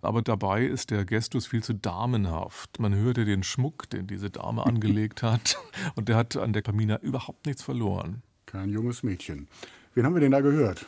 [0.06, 2.80] aber dabei ist der Gestus viel zu damenhaft.
[2.80, 5.58] Man hörte den Schmuck, den diese Dame angelegt hat,
[5.96, 8.22] und der hat an der Pamina überhaupt nichts verloren.
[8.46, 9.48] Kein junges Mädchen.
[9.94, 10.86] Wen haben wir denn da gehört?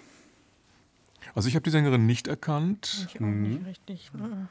[1.36, 3.08] Also ich habe die Sängerin nicht erkannt.
[3.10, 3.66] Ich auch nicht mhm.
[3.66, 4.12] richtig.
[4.14, 4.48] Mhm.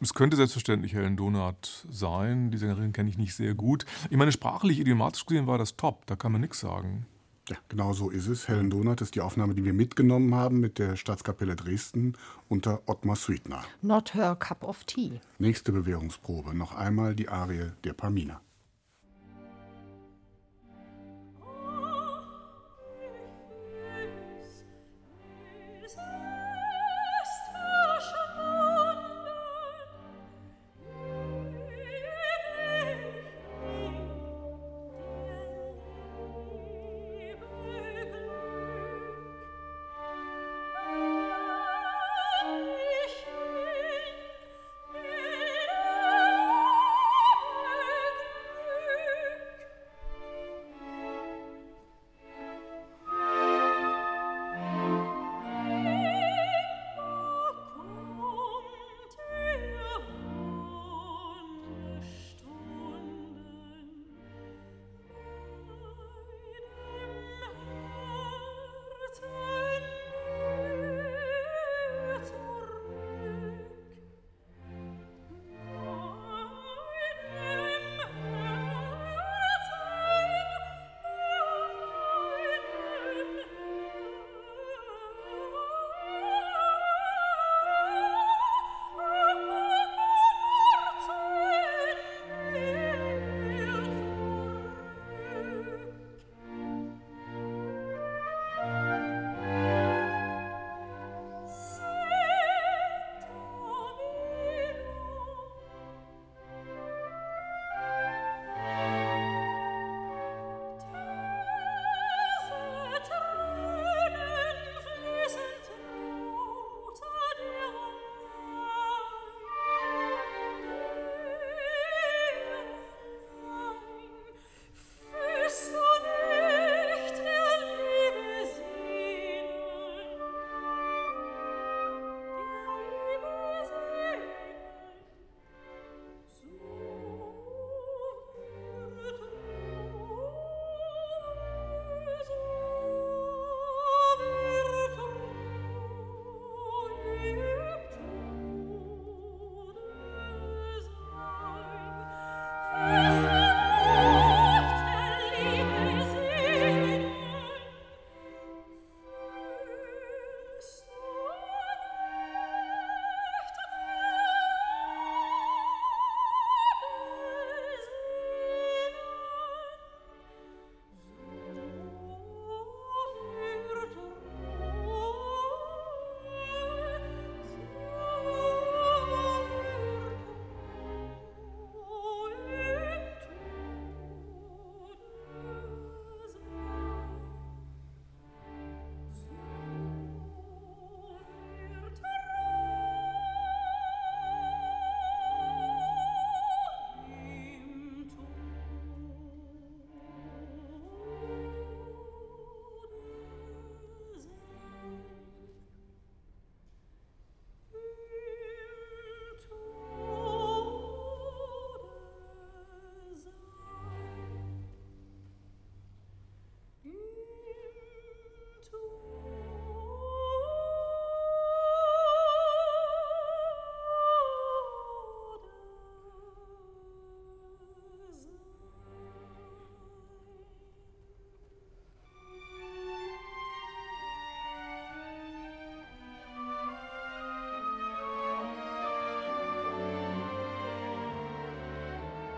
[0.00, 2.50] Es könnte selbstverständlich Helen Donat sein.
[2.50, 3.86] Die Sängerin kenne ich nicht sehr gut.
[4.10, 6.06] Ich meine, sprachlich, idiomatisch gesehen war das top.
[6.06, 7.06] Da kann man nichts sagen.
[7.48, 8.46] Ja, genau so ist es.
[8.46, 12.14] Helen Donat ist die Aufnahme, die wir mitgenommen haben mit der Staatskapelle Dresden
[12.48, 13.64] unter Ottmar Sweetner.
[13.80, 15.20] Not her cup of tea.
[15.38, 16.54] Nächste Bewährungsprobe.
[16.54, 18.40] Noch einmal die Arie der Pamina.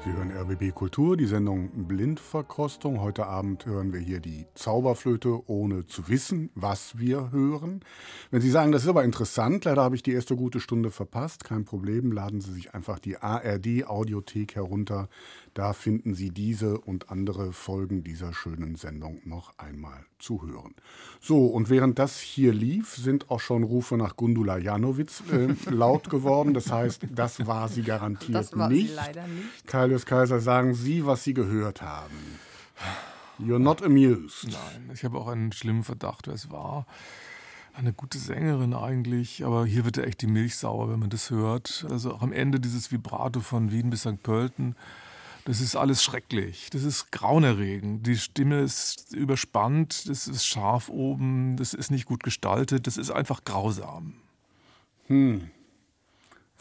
[0.04, 3.00] Sie hören RBB Kultur, die Sendung Blindverkostung.
[3.00, 7.80] Heute Abend hören wir hier die Zauberflöte, ohne zu wissen, was wir hören.
[8.34, 11.44] Wenn Sie sagen, das ist aber interessant, leider habe ich die erste gute Stunde verpasst,
[11.44, 15.08] kein Problem, laden Sie sich einfach die ARD Audiothek herunter.
[15.54, 20.74] Da finden Sie diese und andere Folgen dieser schönen Sendung noch einmal zu hören.
[21.20, 26.10] So, und während das hier lief, sind auch schon Rufe nach Gundula Janowitz äh, laut
[26.10, 26.54] geworden.
[26.54, 28.88] Das heißt, das war sie garantiert das war nicht.
[28.88, 29.68] Sie leider nicht.
[29.68, 32.40] Kaius Kaiser, sagen Sie, was Sie gehört haben.
[33.38, 34.48] You're not amused.
[34.48, 36.86] Nein, ich habe auch einen schlimmen Verdacht, wer es war.
[37.76, 41.30] Eine gute Sängerin eigentlich, aber hier wird ja echt die Milch sauer, wenn man das
[41.30, 41.84] hört.
[41.90, 44.22] Also auch am Ende dieses Vibrato von Wien bis St.
[44.22, 44.76] Pölten.
[45.44, 46.70] Das ist alles schrecklich.
[46.70, 48.06] Das ist grauenerregend.
[48.06, 53.10] Die Stimme ist überspannt, das ist scharf oben, das ist nicht gut gestaltet, das ist
[53.10, 54.14] einfach grausam.
[55.08, 55.50] Hm.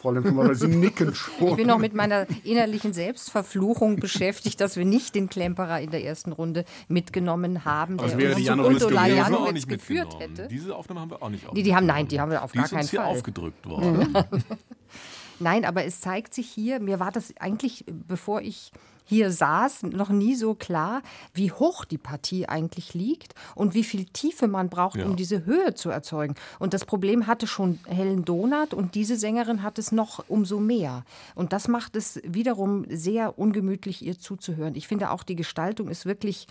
[0.04, 1.48] Frau Lemkemann, Sie nicken schon.
[1.48, 6.04] Ich bin noch mit meiner innerlichen Selbstverfluchung beschäftigt, dass wir nicht den Klemperer in der
[6.04, 10.50] ersten Runde mitgenommen haben, der Also wäre uns die wir auch Janowitz nicht geführt hätte.
[10.50, 12.58] Diese Aufnahme haben wir auch nicht Die, die haben, nein, die haben wir auf Die
[12.58, 13.10] gar ist keinen uns hier Fall.
[13.16, 14.14] aufgedrückt worden.
[15.40, 18.72] Nein, aber es zeigt sich hier, mir war das eigentlich, bevor ich
[19.06, 21.02] hier saß, noch nie so klar,
[21.34, 25.06] wie hoch die Partie eigentlich liegt und wie viel Tiefe man braucht, Ja.
[25.06, 26.36] um diese Höhe zu erzeugen.
[26.58, 31.04] Und das Problem hatte schon Helen Donat und diese Sängerin hat es noch umso mehr.
[31.36, 34.76] Und das macht es wiederum sehr ungemütlich, ihr zuzuhören.
[34.76, 36.48] Ich finde auch, die Gestaltung ist wirklich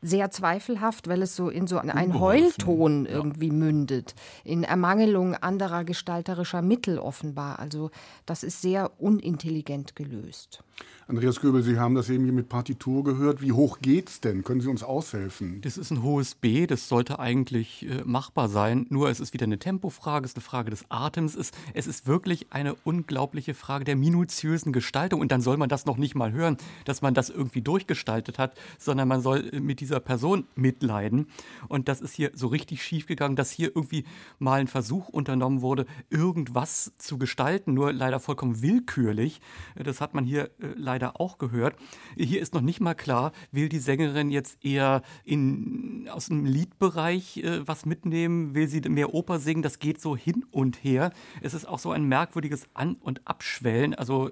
[0.00, 2.18] sehr zweifelhaft, weil es so in so einen.
[2.20, 4.14] Heulton irgendwie mündet,
[4.44, 7.58] in Ermangelung anderer gestalterischer Mittel offenbar.
[7.58, 7.90] Also
[8.26, 10.62] das ist sehr unintelligent gelöst.
[11.10, 13.40] Andreas Göbel, Sie haben das eben hier mit Partitur gehört.
[13.40, 14.44] Wie hoch geht's denn?
[14.44, 15.62] Können Sie uns aushelfen?
[15.62, 18.84] Das ist ein hohes B, das sollte eigentlich äh, machbar sein.
[18.90, 21.34] Nur es ist wieder eine Tempofrage, es ist eine Frage des Atems.
[21.34, 25.22] Es, es ist wirklich eine unglaubliche Frage der minutiösen Gestaltung.
[25.22, 28.52] Und dann soll man das noch nicht mal hören, dass man das irgendwie durchgestaltet hat,
[28.78, 31.28] sondern man soll äh, mit dieser Person mitleiden.
[31.68, 34.04] Und das ist hier so richtig schief gegangen, dass hier irgendwie
[34.38, 39.40] mal ein Versuch unternommen wurde, irgendwas zu gestalten, nur leider vollkommen willkürlich.
[39.74, 41.76] Äh, Das hat man hier äh, leider auch gehört.
[42.16, 47.38] Hier ist noch nicht mal klar, will die Sängerin jetzt eher in, aus dem Liedbereich
[47.38, 51.12] äh, was mitnehmen, will sie mehr Oper singen, das geht so hin und her.
[51.40, 54.30] Es ist auch so ein merkwürdiges An- und Abschwellen, also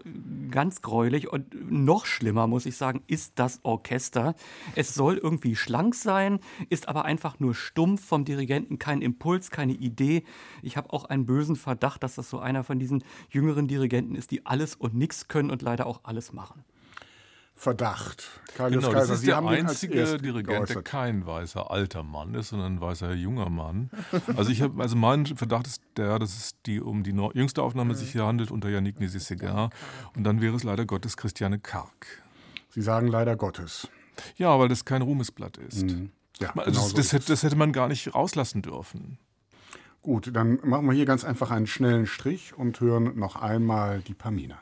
[0.51, 4.35] ganz gräulich und noch schlimmer, muss ich sagen, ist das Orchester.
[4.75, 9.73] Es soll irgendwie schlank sein, ist aber einfach nur stumpf vom Dirigenten, kein Impuls, keine
[9.73, 10.25] Idee.
[10.63, 14.31] Ich habe auch einen bösen Verdacht, dass das so einer von diesen jüngeren Dirigenten ist,
[14.31, 16.56] die alles und nichts können und leider auch alles machen.
[17.59, 18.29] Verdacht.
[18.55, 20.85] Kaius Genau, das Kaiser, ist Sie der einzige Dirigent, der geäußert.
[20.85, 23.91] kein weißer alter Mann ist, sondern ein weißer junger Mann.
[24.37, 27.63] Also ich habe, also mein Verdacht ist der, dass es die um die neu- jüngste
[27.63, 29.71] Aufnahme sich hier handelt unter Yannick Nézet-Séguin.
[30.15, 32.23] Und dann wäre es leider Gottes Christiane Karg.
[32.71, 33.89] Sie sagen leider Gottes.
[34.37, 35.83] Ja, weil das kein Ruhmesblatt ist.
[36.39, 39.19] Ja, Also genau das, so das, ist das hätte man gar nicht rauslassen dürfen.
[40.03, 44.15] Gut, dann machen wir hier ganz einfach einen schnellen Strich und hören noch einmal die
[44.15, 44.59] Pamina.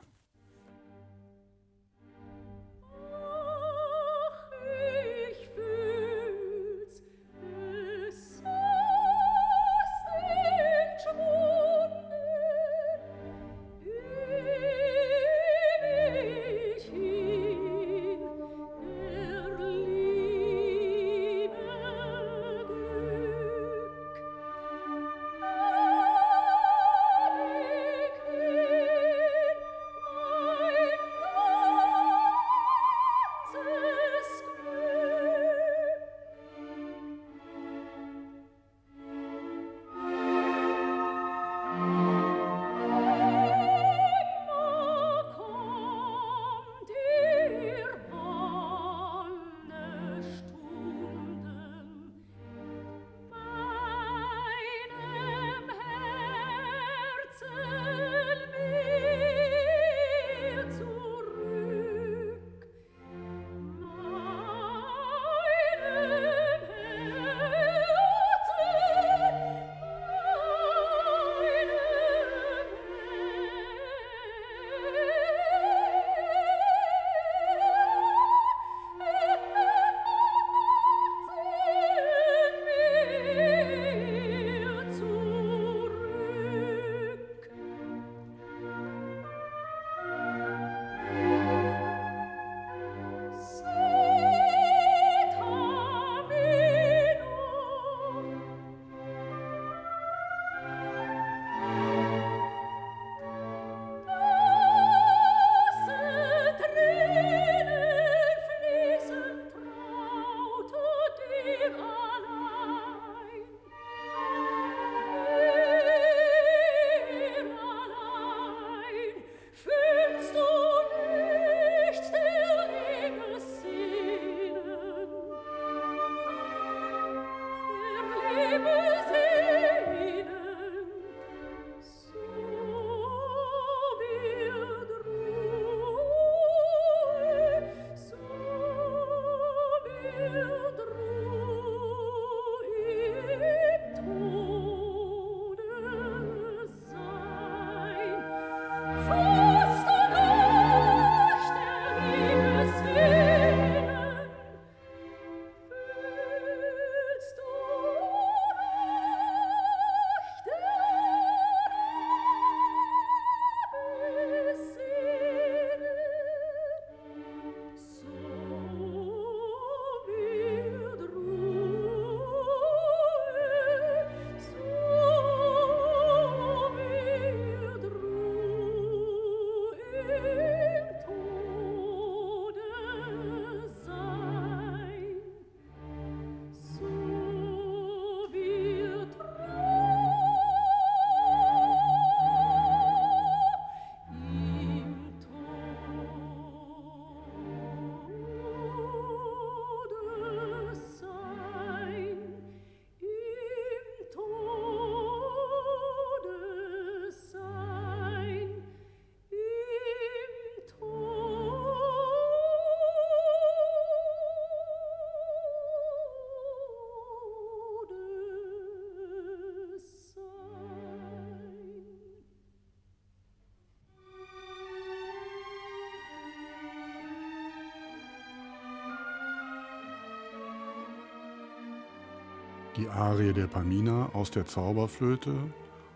[232.77, 235.33] Die Arie der Pamina aus der Zauberflöte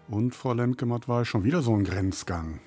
[0.07, 2.61] und Frau Lemke-Matt war schon wieder so ein Grenzgang.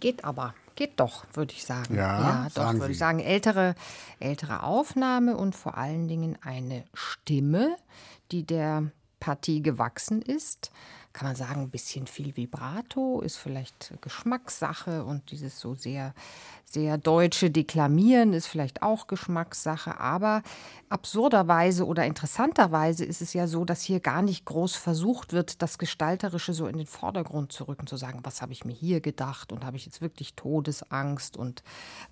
[0.00, 0.52] Geht aber.
[0.74, 1.94] Geht doch, würde ich sagen.
[1.94, 3.20] Ja, ja doch, würde ich sagen.
[3.20, 3.76] Ältere,
[4.18, 7.76] ältere Aufnahme und vor allen Dingen eine Stimme,
[8.32, 8.90] die der
[9.20, 10.72] Partie gewachsen ist.
[11.12, 16.14] Kann man sagen, ein bisschen viel Vibrato, ist vielleicht Geschmackssache und dieses so sehr,
[16.76, 19.98] sehr deutsche Deklamieren ist vielleicht auch Geschmackssache.
[19.98, 20.42] Aber
[20.90, 25.78] absurderweise oder interessanterweise ist es ja so, dass hier gar nicht groß versucht wird, das
[25.78, 29.52] Gestalterische so in den Vordergrund zu rücken, zu sagen, was habe ich mir hier gedacht
[29.52, 31.62] und habe ich jetzt wirklich Todesangst und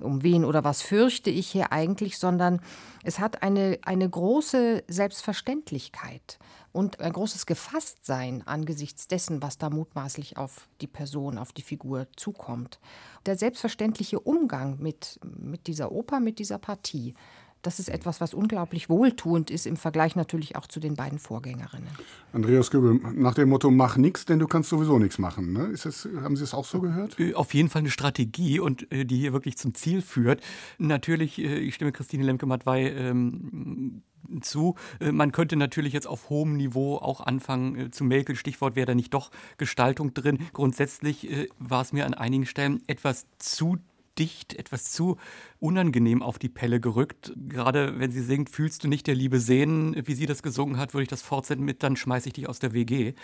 [0.00, 2.62] um wen oder was fürchte ich hier eigentlich, sondern
[3.02, 6.38] es hat eine, eine große Selbstverständlichkeit
[6.74, 12.08] und ein großes Gefasstsein angesichts dessen, was da mutmaßlich auf die Person, auf die Figur
[12.16, 12.80] zukommt.
[13.26, 17.14] Der selbstverständliche Umgang mit, mit dieser Oper, mit dieser Partie,
[17.62, 21.88] das ist etwas, was unglaublich wohltuend ist im Vergleich natürlich auch zu den beiden Vorgängerinnen.
[22.32, 25.52] Andreas Göbel, nach dem Motto, mach nichts, denn du kannst sowieso nichts machen.
[25.52, 25.66] Ne?
[25.66, 27.18] Ist das, haben Sie es auch so gehört?
[27.18, 30.42] Äh, Auf jeden Fall eine Strategie und äh, die hier wirklich zum Ziel führt.
[30.78, 34.02] Natürlich, äh, ich stimme Christine Lemke-Matwei ähm,
[34.40, 34.74] zu.
[35.00, 38.36] Äh, Man könnte natürlich jetzt auf hohem Niveau auch anfangen äh, zu mäkeln.
[38.36, 40.38] Stichwort wäre da nicht doch Gestaltung drin.
[40.52, 43.78] Grundsätzlich äh, war es mir an einigen Stellen etwas zu
[44.18, 45.16] dicht, etwas zu
[45.58, 47.32] unangenehm auf die Pelle gerückt.
[47.36, 50.94] Gerade wenn sie singt, fühlst du nicht der Liebe sehen, wie sie das gesungen hat,
[50.94, 53.14] würde ich das fortsetzen mit, dann schmeiß ich dich aus der WG.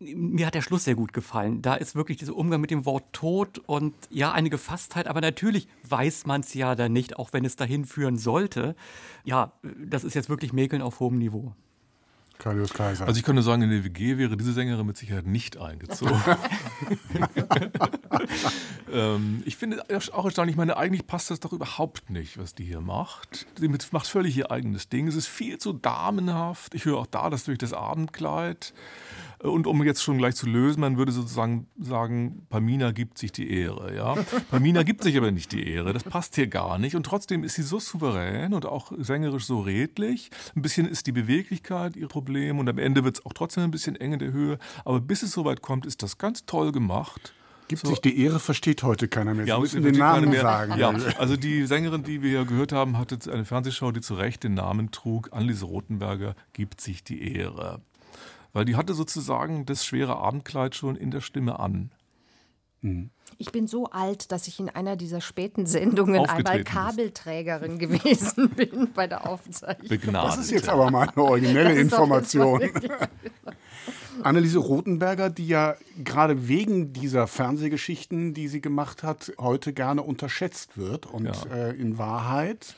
[0.00, 1.62] Mir hat der Schluss sehr gut gefallen.
[1.62, 5.68] Da ist wirklich dieser Umgang mit dem Wort Tod und ja, eine Gefasstheit, aber natürlich
[5.88, 8.76] weiß man es ja dann nicht, auch wenn es dahin führen sollte.
[9.24, 9.52] Ja,
[9.84, 11.54] das ist jetzt wirklich Mäkeln auf hohem Niveau.
[12.44, 13.06] Kaius Kaiser.
[13.06, 16.12] Also ich könnte sagen, in der WG wäre diese Sängerin mit Sicherheit nicht eingezogen.
[18.92, 19.82] ähm, ich finde
[20.14, 23.46] auch erstaunlich, ich meine, eigentlich passt das doch überhaupt nicht, was die hier macht.
[23.58, 25.08] Sie macht völlig ihr eigenes Ding.
[25.08, 26.74] Es ist viel zu damenhaft.
[26.74, 28.74] Ich höre auch da das durch das Abendkleid.
[29.44, 33.50] Und um jetzt schon gleich zu lösen, man würde sozusagen sagen, Pamina gibt sich die
[33.50, 33.94] Ehre.
[33.94, 34.14] Ja?
[34.50, 35.92] Pamina gibt sich aber nicht die Ehre.
[35.92, 36.96] Das passt hier gar nicht.
[36.96, 40.30] Und trotzdem ist sie so souverän und auch sängerisch so redlich.
[40.56, 43.70] Ein bisschen ist die Beweglichkeit ihr Problem und am Ende wird es auch trotzdem ein
[43.70, 44.58] bisschen eng in der Höhe.
[44.86, 47.34] Aber bis es soweit kommt, ist das ganz toll gemacht.
[47.68, 49.44] Gibt so- sich die Ehre, versteht heute keiner mehr.
[49.44, 50.78] Sie Ja, müssen den Namen sagen.
[50.78, 54.42] Ja, also die Sängerin, die wir hier gehört haben, hatte eine Fernsehshow, die zu Recht
[54.44, 55.30] den Namen trug.
[55.32, 57.80] Anneliese Rothenberger gibt sich die Ehre.
[58.54, 61.90] Weil die hatte sozusagen das schwere Abendkleid schon in der Stimme an.
[63.38, 66.62] Ich bin so alt, dass ich in einer dieser späten Sendungen einmal.
[66.64, 69.88] Kabelträgerin gewesen bin bei der Aufzeichnung.
[69.88, 70.30] Begnadet.
[70.30, 72.62] Das ist jetzt aber mal eine originelle Information.
[74.22, 80.76] Anneliese Rothenberger, die ja gerade wegen dieser Fernsehgeschichten, die sie gemacht hat, heute gerne unterschätzt
[80.76, 81.32] wird und Ja.
[81.52, 82.76] äh, in Wahrheit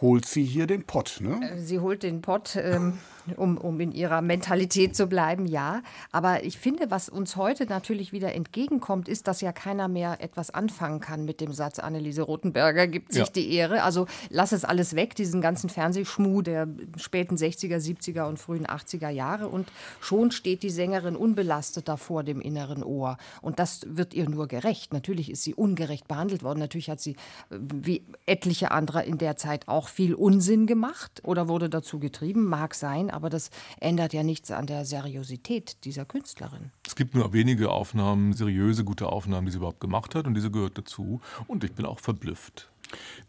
[0.00, 1.40] holt sie hier den Pott, ne?
[1.52, 2.98] Äh, sie holt den Pott, ähm,
[3.36, 5.82] um, um in ihrer Mentalität zu bleiben, ja.
[6.10, 10.50] Aber ich finde, was uns heute natürlich wieder entgegenkommt, ist, dass ja keiner mehr etwas
[10.50, 13.32] anfangen kann mit dem Satz, Anneliese Rothenberger gibt sich Ja.
[13.34, 13.82] die Ehre.
[13.82, 19.08] Also lass es alles weg, diesen ganzen Fernsehschmuh der späten 60er, 70er und frühen 80er
[19.10, 19.48] Jahre.
[19.48, 19.70] Und
[20.00, 23.16] schon steht die Sängerin unbelastet da vor dem inneren Ohr.
[23.40, 24.92] Und das wird ihr nur gerecht.
[24.92, 26.58] Natürlich ist sie ungerecht behandelt worden.
[26.58, 27.12] Natürlich hat sie,
[27.50, 32.46] äh, wie etliche andere in der Zeit, auch viel Unsinn gemacht oder wurde dazu getrieben.
[32.46, 36.70] Mag sein, aber das ändert ja nichts an der Seriosität dieser Künstlerin.
[36.86, 40.50] Es gibt nur wenige Aufnahmen, seriöse, gute Aufnahmen, die sie überhaupt gemacht hat und diese
[40.50, 41.20] gehört dazu.
[41.46, 42.70] Und ich bin auch verblüfft.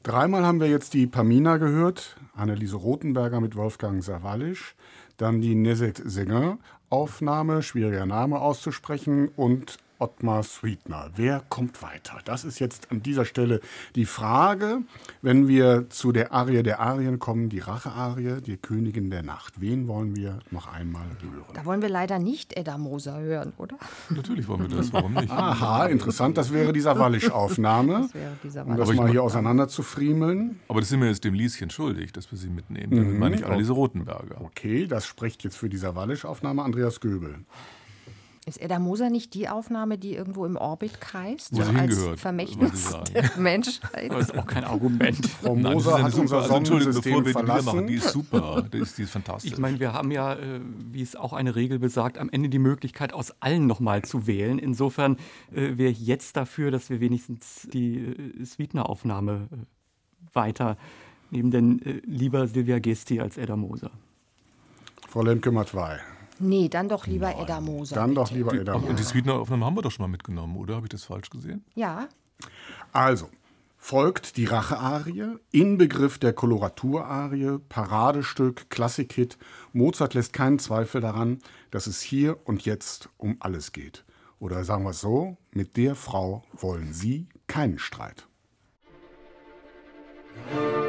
[0.03, 4.75] Dreimal haben wir jetzt die Pamina gehört, Anneliese Rothenberger mit Wolfgang Sawalisch,
[5.17, 6.57] dann die Nezet Sänger
[6.89, 11.11] Aufnahme, schwieriger Name auszusprechen und Ottmar Sweetner.
[11.15, 12.17] Wer kommt weiter?
[12.25, 13.61] Das ist jetzt an dieser Stelle
[13.95, 14.79] die Frage,
[15.21, 19.61] wenn wir zu der Arie der Arien kommen, die Rache-Arie, die Königin der Nacht.
[19.61, 21.53] Wen wollen wir noch einmal hören?
[21.53, 23.77] Da wollen wir leider nicht Edda Moser hören, oder?
[24.09, 25.31] Natürlich wollen wir das, warum nicht?
[25.31, 28.01] Aha, interessant, das wäre die Sawalisch-Aufnahme.
[28.01, 28.79] Das wäre dieser Um Wald.
[28.81, 30.59] das mal hier auseinander zu friemeln.
[30.67, 32.93] Aber das sind wir jetzt dem Lieschen schuldig, dass wir sie mitnehmen.
[32.93, 34.41] Damit meine ich Anneliese Rothenberger.
[34.41, 37.35] Okay, das spricht jetzt für die Sawalisch-Aufnahme Andreas Göbel.
[38.45, 41.53] Ist Edda Moser nicht die Aufnahme, die irgendwo im Orbit kreist?
[41.53, 44.11] Wo sie als hingehört, Vermächtnis der Menschheit?
[44.11, 45.25] Das ist auch kein Argument.
[45.41, 47.29] Frau Nein, das ist Moser eine hat unser super, also Entschuldigung, bevor Sonnensystem wir die
[47.29, 47.87] wieder machen, verlassen.
[47.87, 49.51] die ist super, die ist, die ist fantastisch.
[49.51, 50.59] Ich meine, wir haben ja, äh,
[50.91, 54.59] wie es auch eine Regel besagt, am Ende die Möglichkeit, aus allen nochmal zu wählen.
[54.59, 55.17] Insofern
[55.53, 60.77] äh, wäre ich jetzt dafür, dass wir wenigstens die äh, Sweetner-Aufnahme äh, weiter
[61.31, 63.91] nehmen, denn äh, lieber Silvia Gesti als Edda Moser.
[65.07, 66.01] Frau Lemke-Matwei.
[66.43, 67.95] Nee, dann doch lieber Edda Moser.
[67.95, 68.37] Dann doch bitte.
[68.37, 68.73] lieber Edda.
[68.73, 70.75] Und die Sweetner-Aufnahme haben wir doch schon mal mitgenommen, oder?
[70.75, 71.63] Habe ich das falsch gesehen?
[71.73, 72.09] Ja,
[72.91, 73.29] Also,
[73.77, 79.37] folgt die Rache-Arie, Inbegriff der Koloratur-Arie, Paradestück, Klassikhit.
[79.71, 81.39] Mozart lässt keinen Zweifel daran,
[81.71, 84.03] dass es hier und jetzt um alles geht.
[84.39, 88.27] Oder sagen wir es so, mit der Frau wollen Sie keinen Streit.
[90.51, 90.82] Rache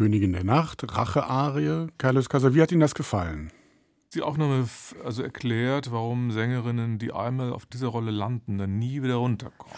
[0.00, 1.88] Königin der Nacht, Rache-Arie.
[1.98, 3.52] Carlos Casa, wie hat Ihnen das gefallen?
[4.08, 4.64] Sie auch nochmal
[5.04, 9.76] also erklärt, warum Sängerinnen, die einmal auf dieser Rolle landen, dann nie wieder runterkommen.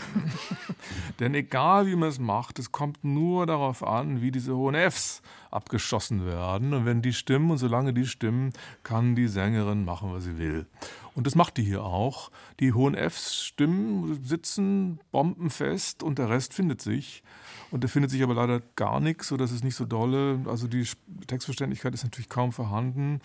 [1.19, 5.23] Denn egal wie man es macht, es kommt nur darauf an, wie diese hohen Fs
[5.51, 6.73] abgeschossen werden.
[6.73, 8.53] Und wenn die stimmen und solange die stimmen,
[8.85, 10.66] kann die Sängerin machen, was sie will.
[11.14, 12.30] Und das macht die hier auch.
[12.60, 17.22] Die hohen Fs stimmen, sitzen bombenfest und der Rest findet sich.
[17.70, 20.40] Und da findet sich aber leider gar nichts, so dass es nicht so dolle.
[20.47, 20.86] Also die
[21.26, 23.20] Textverständlichkeit ist natürlich kaum vorhanden.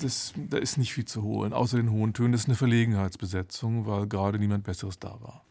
[0.00, 2.32] Das, da ist nicht viel zu holen, außer den hohen Tönen.
[2.32, 5.44] Das ist eine Verlegenheitsbesetzung, weil gerade niemand Besseres da war.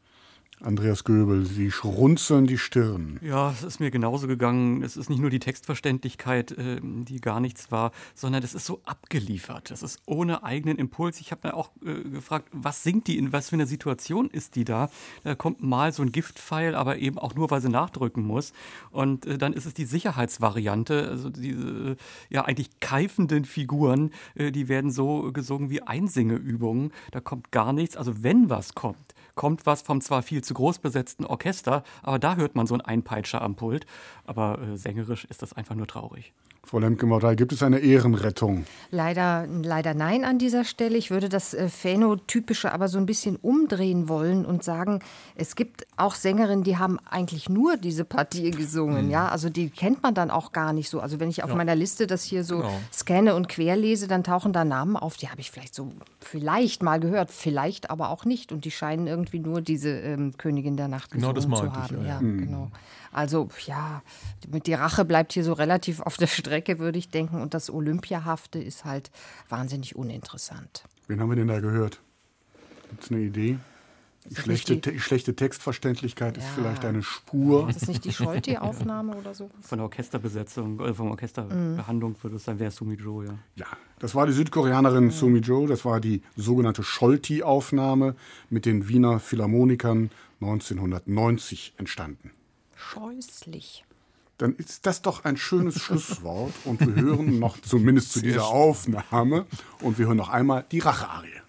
[0.59, 3.19] Andreas Göbel, Sie schrunzeln die Stirn.
[3.21, 4.81] Ja, es ist mir genauso gegangen.
[4.81, 8.81] Es ist nicht nur die Textverständlichkeit, äh, die gar nichts war, sondern es ist so
[8.83, 9.69] abgeliefert.
[9.69, 11.21] Es ist ohne eigenen Impuls.
[11.21, 14.55] Ich habe mir auch äh, gefragt, was singt die, in was für einer Situation ist
[14.55, 14.89] die da?
[15.23, 18.51] Da kommt mal so ein Giftpfeil, aber eben auch nur, weil sie nachdrücken muss.
[18.89, 21.07] Und äh, dann ist es die Sicherheitsvariante.
[21.07, 21.97] Also diese
[22.31, 26.91] ja eigentlich keifenden Figuren, die werden so gesungen wie Einsingeübungen.
[27.11, 27.95] Da kommt gar nichts.
[27.95, 32.35] Also wenn was kommt, kommt was vom zwar viel zu groß besetzten Orchester, aber da
[32.35, 33.85] hört man so einen Einpeitscher am Pult.
[34.25, 36.33] Aber äh, sängerisch ist das einfach nur traurig.
[36.69, 38.65] Frau Lemke-Mortal, gibt es eine Ehrenrettung?
[38.91, 40.97] Leider, leider nein an dieser Stelle.
[40.97, 44.99] Ich würde das äh, Phänotypische aber so ein bisschen umdrehen wollen und sagen,
[45.35, 49.05] es gibt auch Sängerinnen, die haben eigentlich nur diese Partie gesungen.
[49.05, 49.11] Mhm.
[49.11, 50.99] Ja, also die kennt man dann auch gar nicht so.
[50.99, 51.55] Also wenn ich auf Ja.
[51.55, 52.73] meiner Liste das hier so Genau.
[52.91, 56.99] scanne und querlese, dann tauchen da Namen auf, die habe ich vielleicht so vielleicht mal
[56.99, 58.51] gehört, vielleicht aber auch nicht.
[58.51, 61.79] Und die scheinen irgendwie nur diese ähm, Königin der Nacht Genau das gesungen zu meinte
[61.93, 62.05] ich, haben.
[62.05, 62.45] ja, ja, ja.
[62.45, 62.71] genau.
[63.11, 64.01] Also ja,
[64.49, 67.41] mit die Rache bleibt hier so relativ auf der Strecke, würde ich denken.
[67.41, 69.11] Und das Olympiahafte ist halt
[69.49, 70.83] wahnsinnig uninteressant.
[71.07, 72.01] Wen haben wir denn da gehört?
[72.89, 73.57] Gibt es eine Idee?
[74.29, 76.49] Die schlechte, die- Te schlechte Textverständlichkeit ist Ja.
[76.55, 77.69] vielleicht eine Spur.
[77.69, 79.49] Ist das nicht die Scholti-Aufnahme oder so?
[79.61, 83.33] Von der Orchesterbesetzung, äh, von der Orchesterbehandlung würde es sein, wäre Sumi Joe, ja.
[83.55, 83.65] Ja,
[83.99, 88.15] das war die Südkoreanerin Sumi Jo, das war die sogenannte Scholti-Aufnahme
[88.49, 90.09] mit den Wiener Philharmonikern
[90.41, 92.31] 1990 entstanden.
[92.77, 93.83] Scheußlich.
[94.37, 99.45] Dann ist das doch ein schönes Schlusswort und wir hören noch zumindest zu dieser Aufnahme
[99.81, 101.41] und wir hören noch einmal die Rache-Arie.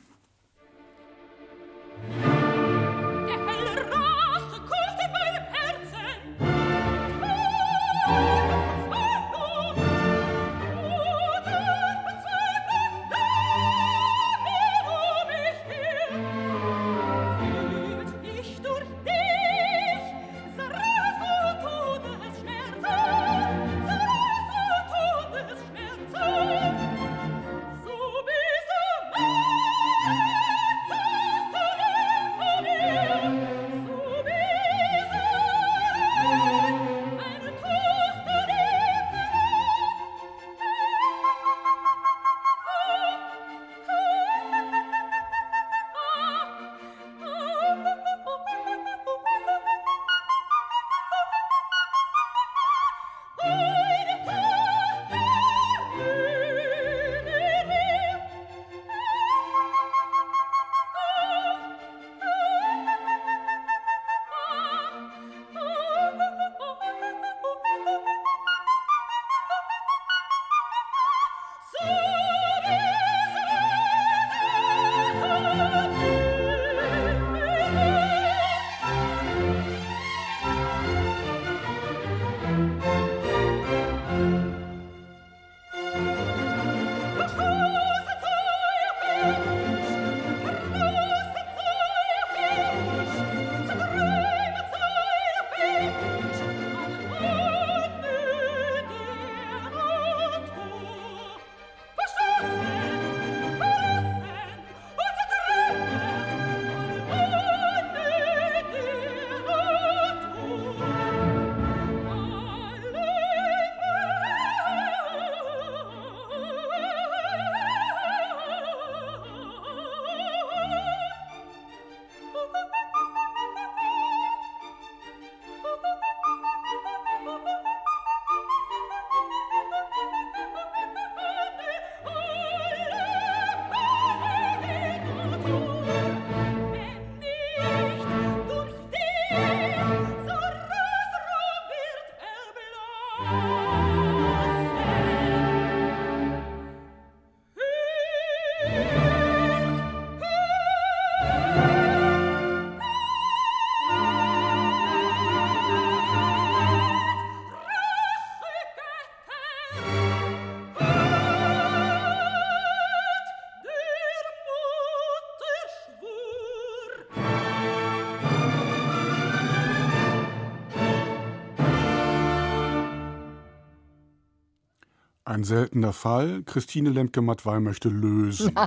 [175.39, 176.43] Ein seltener Fall.
[176.47, 178.53] Christine Lemke-Matwei möchte lösen.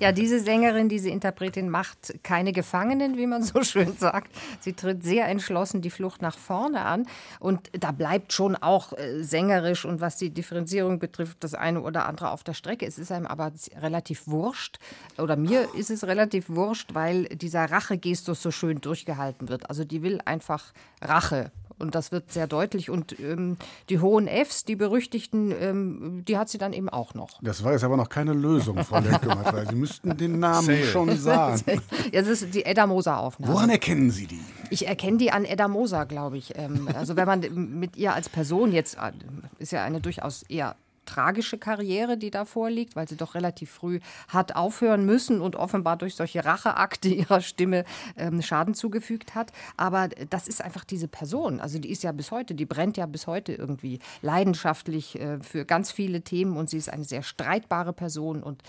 [0.00, 4.30] Ja, diese Sängerin, diese Interpretin macht keine Gefangenen, wie man so schön sagt.
[4.60, 7.04] Sie tritt sehr entschlossen die Flucht nach vorne an.
[7.40, 12.06] Und da bleibt schon auch äh, sängerisch und was die Differenzierung betrifft, das eine oder
[12.06, 12.86] andere auf der Strecke.
[12.86, 14.78] Es ist einem aber relativ wurscht.
[15.18, 19.68] Oder mir ist es relativ wurscht, weil dieser Rachegestus so schön durchgehalten wird.
[19.68, 20.72] Also die will einfach
[21.02, 21.52] Rache.
[21.82, 22.90] Und das wird sehr deutlich.
[22.90, 23.56] Und ähm,
[23.88, 27.40] die hohen Fs, die berüchtigten, ähm, die hat sie dann eben auch noch.
[27.42, 29.66] Das war jetzt aber noch keine Lösung, Frau Lemke-Matwei.
[29.66, 31.62] Sie müssten den Namen schon sagen.
[32.12, 33.52] Ja, das ist die Edda Moser-Aufnahme.
[33.52, 34.40] Woran erkennen Sie die?
[34.70, 36.56] Ich erkenne die an Edda Moser, glaube ich.
[36.56, 37.40] Ähm, also wenn man
[37.78, 39.12] mit ihr als Person jetzt, äh,
[39.58, 40.76] ist ja eine durchaus eher
[41.06, 45.96] tragische Karriere, die da vorliegt, weil sie doch relativ früh hat aufhören müssen und offenbar
[45.96, 47.84] durch solche Racheakte ihrer Stimme
[48.16, 49.52] ähm, Schaden zugefügt hat.
[49.76, 51.60] Aber das ist einfach diese Person.
[51.60, 55.64] Also die ist ja bis heute, die brennt ja bis heute irgendwie leidenschaftlich äh, für
[55.64, 58.62] ganz viele Themen und sie ist eine sehr streitbare Person und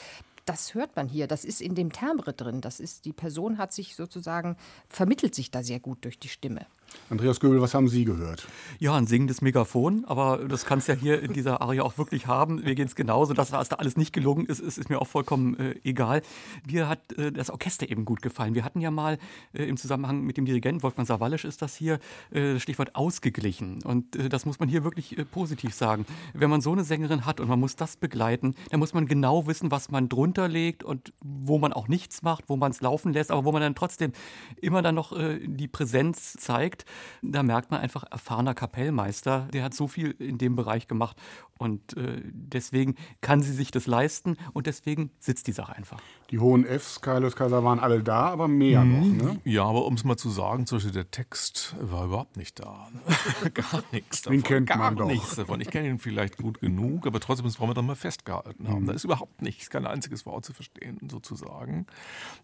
[0.46, 1.28] das hört man hier.
[1.28, 2.62] Das ist in dem Timbre drin.
[2.62, 4.58] Das ist, die Person hat sich sozusagen,
[4.90, 6.66] vermittelt sich da sehr gut durch die Stimme.
[7.10, 8.48] Andreas Göbel, was haben Sie gehört?
[8.80, 12.56] Ja, ein singendes Megafon, aber das kannst ja hier in dieser Arie auch wirklich haben.
[12.64, 13.34] Mir geht es genauso.
[13.34, 16.24] Das, was da alles nicht gelungen ist, ist, ist mir auch vollkommen äh, egal.
[16.66, 18.56] Mir hat äh, das Orchester eben gut gefallen.
[18.56, 19.20] Wir hatten ja mal
[19.54, 22.00] äh, im Zusammenhang mit dem Dirigenten, Wolfgang Sawallisch ist das hier,
[22.32, 23.84] äh, Stichwort ausgeglichen.
[23.84, 26.06] Und äh, das muss man hier wirklich äh, positiv sagen.
[26.34, 29.46] Wenn man so eine Sängerin hat und man muss das begleiten, dann muss man genau
[29.46, 33.14] wissen, was man drunter legt und wo man auch nichts macht, wo man es laufen
[33.14, 34.14] lässt, aber wo man dann trotzdem
[34.62, 35.16] immer dann noch
[35.46, 36.83] die Präsenz zeigt.
[37.22, 41.18] Da merkt man einfach, erfahrener Kapellmeister, der hat so viel in dem Bereich gemacht
[41.58, 46.00] und äh, deswegen kann sie sich das leisten und deswegen sitzt die Sache einfach.
[46.30, 49.06] Die hohen Fs, Carlos Kaiser, waren alle da, aber mehr noch.
[49.06, 49.40] Ne?
[49.46, 52.90] Ja, aber um es mal zu sagen, zum Beispiel der Text war überhaupt nicht da.
[53.54, 54.38] gar nichts davon.
[54.38, 55.06] Den kennt gar man doch.
[55.06, 55.62] nichts davon.
[55.62, 58.86] Ich kenne ihn vielleicht gut genug, aber trotzdem das wollen wir dann mal festgehalten haben.
[58.86, 61.86] Da ist überhaupt nichts, kein einziges Wort zu verstehen, sozusagen.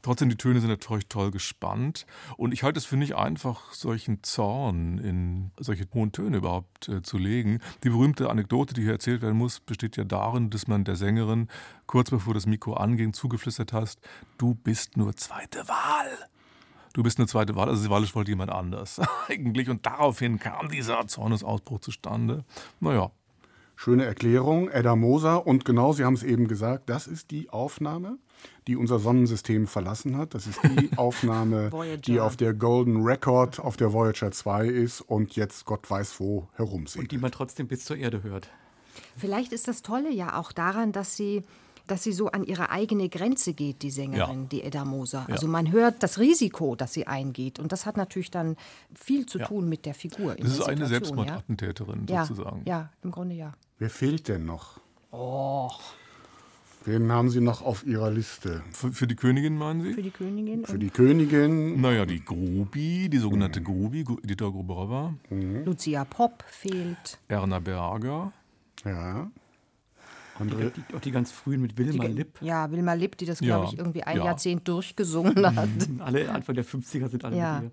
[0.01, 2.05] Trotzdem, die Töne sind natürlich toll gespannt.
[2.37, 7.01] Und ich halte es für nicht einfach, solchen Zorn in solche hohen Töne überhaupt äh,
[7.01, 7.59] zu legen.
[7.83, 11.47] Die berühmte Anekdote, die hier erzählt werden muss, besteht ja darin, dass man der Sängerin
[11.87, 13.99] kurz bevor das Mikro anging, zugeflüstert hast,
[14.37, 16.29] du bist nur zweite Wahl.
[16.93, 19.69] Du bist eine zweite Wahl, also Wallisch wollte jemand anders eigentlich.
[19.69, 22.43] Und daraufhin kam dieser Zornesausbruch zustande.
[22.79, 23.11] Naja,
[23.81, 25.47] Schöne Erklärung, Edda Moser.
[25.47, 28.17] Und genau, Sie haben es eben gesagt, das ist die Aufnahme,
[28.67, 30.33] die unser Sonnensystem verlassen hat.
[30.33, 31.97] Das ist die Aufnahme, Voyager.
[32.01, 36.37] die auf der Golden Record auf der Voyager 2 ist und jetzt Gott weiß wo
[36.39, 37.21] Und die herumsegelt.
[37.21, 38.49] man trotzdem bis zur Erde hört.
[39.17, 41.43] Vielleicht ist das Tolle ja auch daran, dass sie
[41.87, 44.47] dass sie so an ihre eigene Grenze geht, die Sängerin, Ja.
[44.51, 45.25] die Edda Moser.
[45.27, 45.33] Ja.
[45.33, 47.57] Also man hört das Risiko, das sie eingeht.
[47.57, 48.57] Und das hat natürlich dann
[48.93, 49.47] viel zu Ja.
[49.47, 50.37] tun mit der Figur.
[50.37, 52.25] In das ist der eine Selbstmordattentäterin ja?
[52.27, 52.61] sozusagen.
[52.65, 53.53] Ja, ja, im Grunde ja.
[53.79, 54.79] Wer fehlt denn noch?
[56.85, 58.64] Wen haben Sie noch auf Ihrer Liste?
[58.72, 59.93] Für, für die Königin meinen Sie?
[59.93, 60.65] Für die Königin.
[60.65, 66.43] Für die Königin, Naja, die Grubi, die sogenannte Grubi, Gu- Dieter Gruberova, und Lucia Popp
[66.47, 67.19] fehlt.
[67.27, 68.31] Erna Berger.
[68.85, 69.30] ja.
[70.38, 72.38] Die, Andre, die, auch die ganz frühen mit Wilma Lipp.
[72.41, 74.23] Ja, Wilma Lipp, die das, Ja, glaube ich, irgendwie ein ja.
[74.23, 75.68] Jahrzehnt durchgesungen hat.
[75.99, 77.56] Alle Anfang der 50er sind alle Ja.
[77.60, 77.72] mit ihr.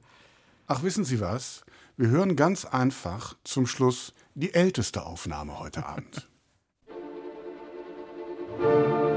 [0.66, 1.64] ach, wissen Sie was?
[1.96, 6.28] Wir hören ganz einfach zum Schluss die älteste Aufnahme heute Abend.
[8.58, 9.15] Der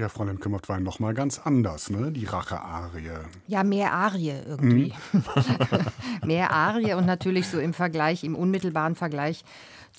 [0.00, 2.10] Ja, Frau Lemke-Mott war noch mal ganz anders, ne?
[2.10, 3.10] Die Rache-Arie.
[3.48, 4.94] Ja, mehr Arie irgendwie.
[6.24, 9.44] mehr Arie und natürlich so im Vergleich, im unmittelbaren Vergleich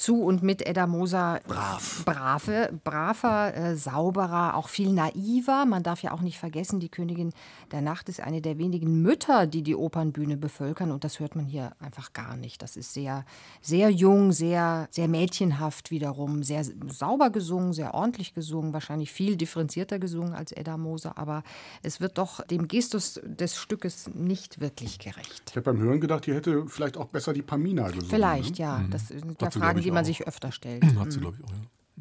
[0.02, 2.03] zu und mit Edda Moser Brav.
[2.06, 5.65] brave, braver, äh, sauberer, auch viel naiver.
[5.65, 7.34] Man darf ja auch nicht vergessen, die Königin
[7.72, 11.45] der Nacht ist eine der wenigen Mütter, die die Opernbühne bevölkern und das hört man
[11.45, 12.61] hier einfach gar nicht.
[12.61, 13.26] Das ist sehr,
[13.61, 19.99] sehr jung, sehr, sehr mädchenhaft wiederum, sehr sauber gesungen, sehr ordentlich gesungen, wahrscheinlich viel differenzierter
[19.99, 21.44] gesungen als Edda Moser, aber
[21.84, 25.44] es wird doch dem Gestus des Stückes nicht wirklich gerecht.
[25.52, 28.10] Ich habe beim Hören gedacht, die hätte vielleicht auch besser die Pamina gesungen.
[28.10, 28.65] Vielleicht, ne?
[28.65, 28.84] ja.
[28.90, 30.08] Das sind ja Hat sie, glaub Fragen, ich, die man auch.
[30.08, 30.84] sich öfter stellt.
[30.98, 31.58] Hat sie, glaube ich, auch, ja.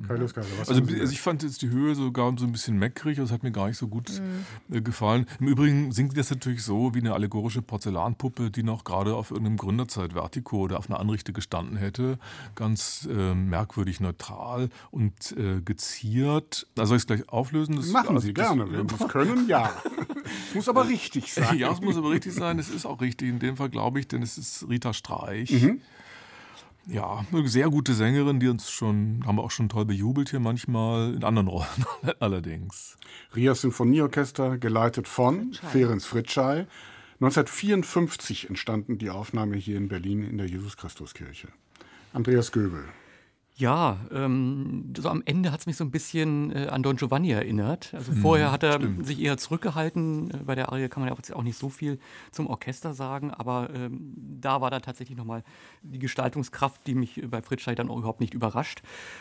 [0.07, 2.53] Kai Luskaiser, was Also, haben Sie also ich fand jetzt die Höhe sogar so ein
[2.53, 4.23] bisschen meckrig, das hat mir gar nicht so gut
[4.71, 5.27] äh, gefallen.
[5.41, 9.59] Im Übrigen singt das natürlich so wie eine allegorische Porzellanpuppe, die noch gerade auf irgendeinem
[9.59, 12.19] Gründerzeit Vertigo oder auf einer Anrichte gestanden hätte.
[12.55, 16.67] Ganz äh, merkwürdig neutral und äh, geziert.
[16.79, 17.77] Also soll ich es gleich auflösen?
[17.77, 19.71] Das, Machen also Sie das- gerne, wenn Sie es können, ja.
[20.55, 21.59] Muss aber richtig sein.
[21.59, 22.59] Ja, es muss aber richtig sein.
[22.59, 25.51] Es ist auch richtig in dem Fall, glaube ich, denn es ist Rita Streich.
[25.51, 25.81] Mhm.
[26.87, 30.41] Ja, eine sehr gute Sängerin, die uns schon, haben wir auch schon toll bejubelt hier
[30.41, 31.67] manchmal, in anderen Rollen
[32.19, 32.97] allerdings.
[33.35, 36.67] Rias Sinfonieorchester, geleitet von Ferenc Fritschei.
[37.21, 41.49] 1954 entstanden die Aufnahme hier in Berlin in der Jesus-Christus-Kirche.
[42.13, 42.85] Andreas Göbel.
[43.61, 47.31] Ja, ähm, so am Ende hat es mich so ein bisschen äh, an Don Giovanni
[47.31, 47.93] erinnert.
[47.93, 50.31] Also vorher hat er sich eher zurückgehalten.
[50.31, 51.99] Äh, bei der Arie kann man ja auch nicht so viel
[52.31, 55.45] zum Orchester sagen, aber ähm, da war da tatsächlich nochmal
[55.83, 58.81] die Gestaltungskraft, die mich äh, bei Fritschei dann auch überhaupt nicht überrascht.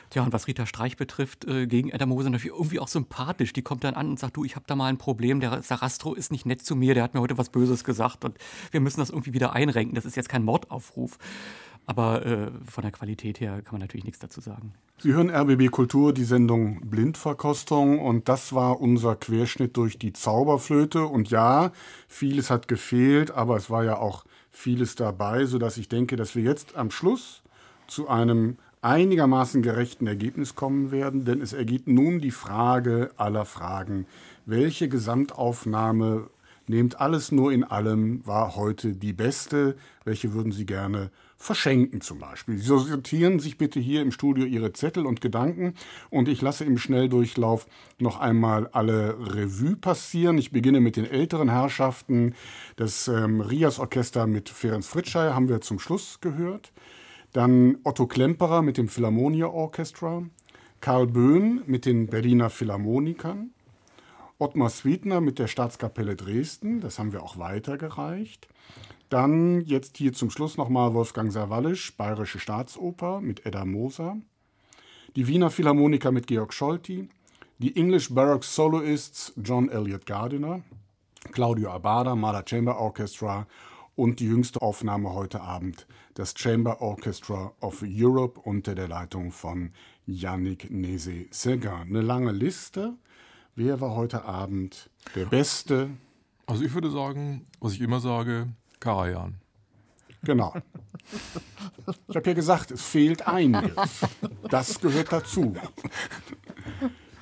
[0.10, 3.52] Tja, und was Rita Streich betrifft, äh, gegen Edda Moser natürlich irgendwie auch sympathisch.
[3.52, 6.14] Die kommt dann an und sagt, du, ich habe da mal ein Problem, der Sarastro
[6.14, 8.38] ist nicht nett zu mir, der hat mir heute was Böses gesagt und
[8.72, 9.96] wir müssen das irgendwie wieder einrenken.
[9.96, 11.18] Das ist jetzt kein Mordaufruf.
[11.90, 14.74] Aber äh, von der Qualität her kann man natürlich nichts dazu sagen.
[15.00, 21.08] Sie hören RBB Kultur, die Sendung Blindverkostung und das war unser Querschnitt durch die Zauberflöte
[21.08, 21.72] und ja,
[22.08, 26.44] vieles hat gefehlt, aber es war ja auch vieles dabei, sodass ich denke, dass wir
[26.44, 27.42] jetzt am Schluss
[27.88, 34.06] zu einem einigermaßen gerechten Ergebnis kommen werden, denn es ergeht nun die Frage aller Fragen.
[34.46, 36.30] Welche Gesamtaufnahme
[36.70, 39.76] Nehmt alles nur in allem war heute die beste.
[40.06, 41.10] Welche würden Sie gerne
[41.40, 42.58] verschenken zum Beispiel?
[42.58, 45.74] Sie sortieren sich bitte hier im Studio Ihre Zettel und Gedanken
[46.12, 47.66] und ich lasse im Schnelldurchlauf
[47.98, 50.38] noch einmal alle Revue passieren.
[50.38, 52.36] Ich beginne mit den älteren Herrschaften.
[52.76, 56.72] Das ähm, Rias-Orchester mit Ferenc Fritschei haben wir zum Schluss gehört.
[57.34, 60.24] Dann Otto Klemperer mit dem Philharmonia Orchestra.
[60.82, 63.52] Karl Böhn mit den Berliner Philharmonikern.
[64.38, 68.48] Ottmar Sweetner mit der Staatskapelle Dresden, das haben wir auch weitergereicht.
[69.10, 74.18] Dann jetzt hier zum Schluss nochmal Wolfgang Sawallisch, Bayerische Staatsoper mit Edda Moser.
[75.16, 77.10] Die Wiener Philharmoniker mit Georg Scholti.
[77.58, 80.62] Die English Baroque Soloists John Elliott Gardiner.
[81.32, 83.48] Claudio Abada, Mahler Chamber Orchestra.
[83.96, 89.72] Und die jüngste Aufnahme heute Abend, das Chamber Orchestra of Europe unter der Leitung von
[90.06, 91.82] Yannick Nézet-Séguin.
[91.82, 92.94] Eine lange Liste.
[93.56, 95.90] Wer war heute Abend der Beste?
[96.46, 98.48] Also ich würde sagen, was ich immer sage,
[98.80, 99.36] Karajan.
[100.24, 100.54] Genau.
[102.08, 104.02] Ich habe ja gesagt, es fehlt einiges.
[104.50, 105.56] Das gehört dazu.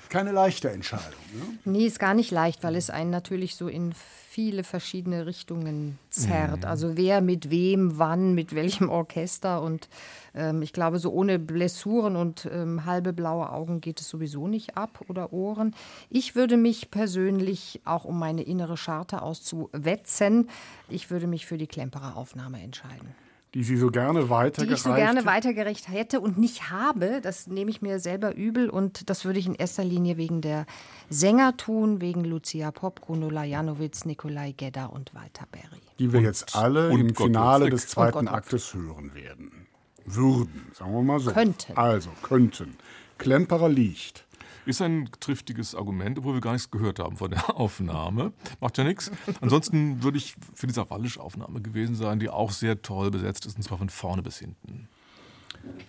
[0.10, 1.20] Keine leichte Entscheidung.
[1.34, 1.60] Ne?
[1.66, 3.94] Nee, ist gar nicht leicht, weil es einen natürlich so in
[4.38, 6.64] viele verschiedene Richtungen zerrt.
[6.64, 9.64] Also wer mit wem, wann, mit welchem Orchester.
[9.64, 9.90] Und
[10.36, 14.78] ähm, ich glaube, so ohne Blessuren und ähm, halbe blaue Augen geht es sowieso nicht
[14.78, 15.74] ab oder Ohren.
[16.12, 20.50] Ich würde mich persönlich, auch um meine innere Scharte auszuwetzen,
[20.88, 23.27] ich würde mich für die Klemperer Aufnahme entscheiden.
[23.54, 27.48] Die Sie so gerne Die weitergereicht ich so gerne weitergerecht hätte und nicht habe, das
[27.48, 30.66] nehme ich mir selber übel und das würde ich in erster Linie wegen der
[31.10, 35.82] Sänger tun, wegen Lucia Popp, Gundula Janowitz, Nikolai Gedda und Walter Berry.
[35.98, 39.68] die wir jetzt alle und im Gottlob Finale des zweiten Und Aktes hören werden.
[40.06, 41.32] Würden, sagen wir mal so.
[41.32, 41.76] Könnten.
[41.78, 42.78] Also, könnten.
[43.18, 44.27] Klemperer liegt.
[44.68, 48.34] Ist ein triftiges Argument, obwohl wir gar nichts gehört haben von der Aufnahme.
[48.60, 49.10] Macht ja nichts.
[49.40, 53.64] Ansonsten würde ich für die Sawallisch-Aufnahme gewesen sein, die auch sehr toll besetzt ist, und
[53.64, 54.90] zwar von vorne bis hinten.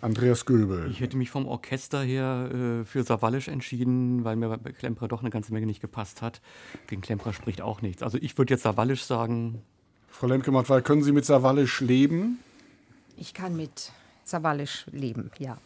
[0.01, 0.89] Andreas Göbel.
[0.93, 5.23] Ich hätte mich vom Orchester her äh, für Savalisch entschieden, weil mir bei Klemperer doch
[5.23, 6.41] eine ganze Menge nicht gepasst hat.
[6.87, 8.05] Gegen Klemperer spricht auch nichts.
[8.05, 9.61] Also ich würde jetzt Savalisch sagen.
[10.09, 12.39] Frau Lemke-Mattwey, können Sie mit Savalisch leben?
[13.17, 13.91] Ich kann mit
[14.25, 15.59] Savalisch leben, ja.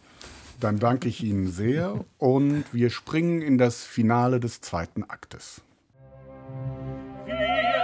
[0.62, 5.60] Dann danke ich Ihnen sehr und wir springen in das Finale des zweiten Aktes.
[7.26, 7.81] plauderte.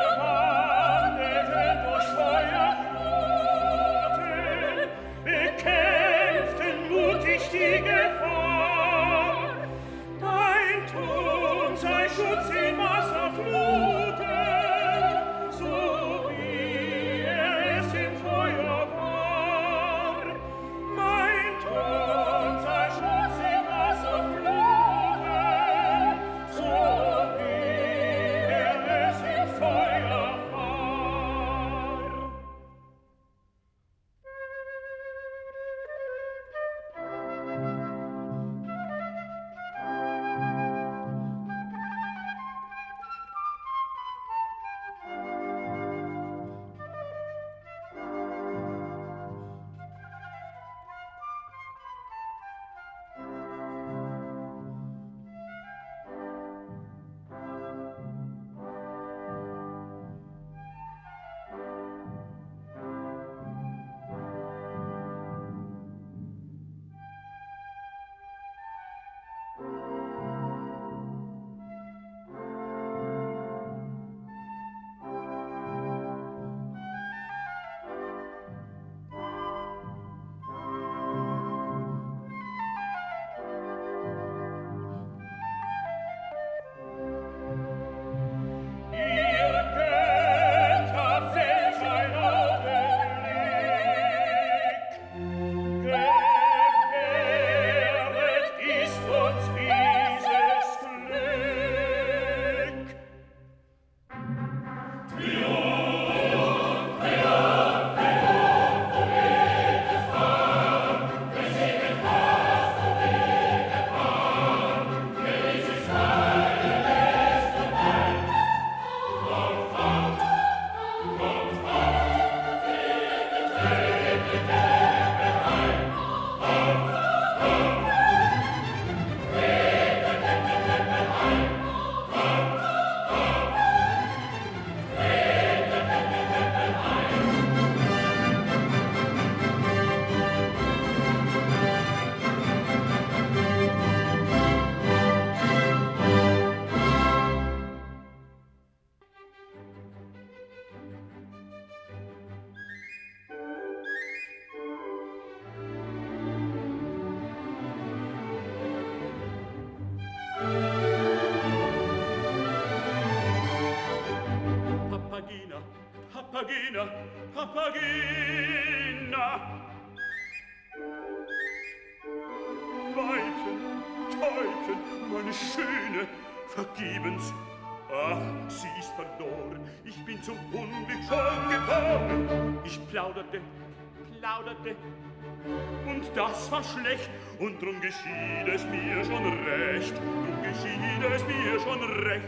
[186.38, 187.10] Das war schlecht,
[187.40, 192.24] und drum geschieht es mir schon recht, drum geschieht es mir schon recht.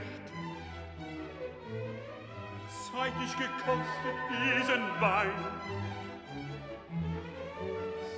[2.68, 5.30] Seit ich gekostet diesen Wein,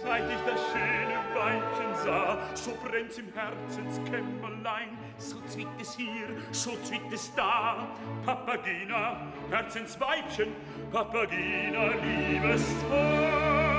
[0.02, 6.70] seit ich das schöne Weibchen sah, so brennt's im Herzenskämmerlein, so zwickt es hier, so
[6.84, 7.88] zwickt es da.
[8.24, 9.20] Papagina,
[9.50, 10.52] Herzensweibchen,
[10.90, 13.71] Papagina, liebes Teilchen.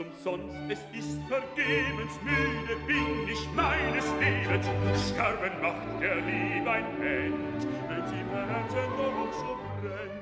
[0.00, 4.66] Umsonst, es ist vergebens, müde bin ich meines Lebens.
[5.10, 10.20] Sterben macht der Liebe ein End, wenn sie im Herzen doch so brennt.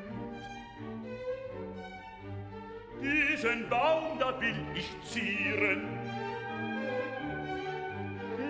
[3.00, 5.86] Diesen Baum, da will ich zieren,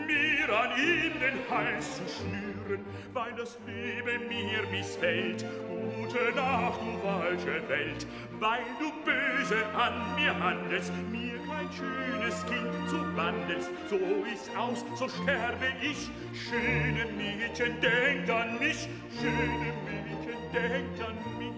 [0.06, 5.44] mir an ihm den Hals zu schnüren, weil das Leben mir missfällt.
[5.68, 8.06] Gute Nacht, du falsche Welt,
[8.40, 13.70] weil du böse an mir handelst, mir kein schönes Kind zu wandelst.
[13.90, 13.96] So
[14.32, 16.10] ist aus, so sterbe ich.
[16.32, 18.88] Schöne Mädchen, denkt an mich,
[19.18, 21.54] schöne Mädchen, denkt an mich.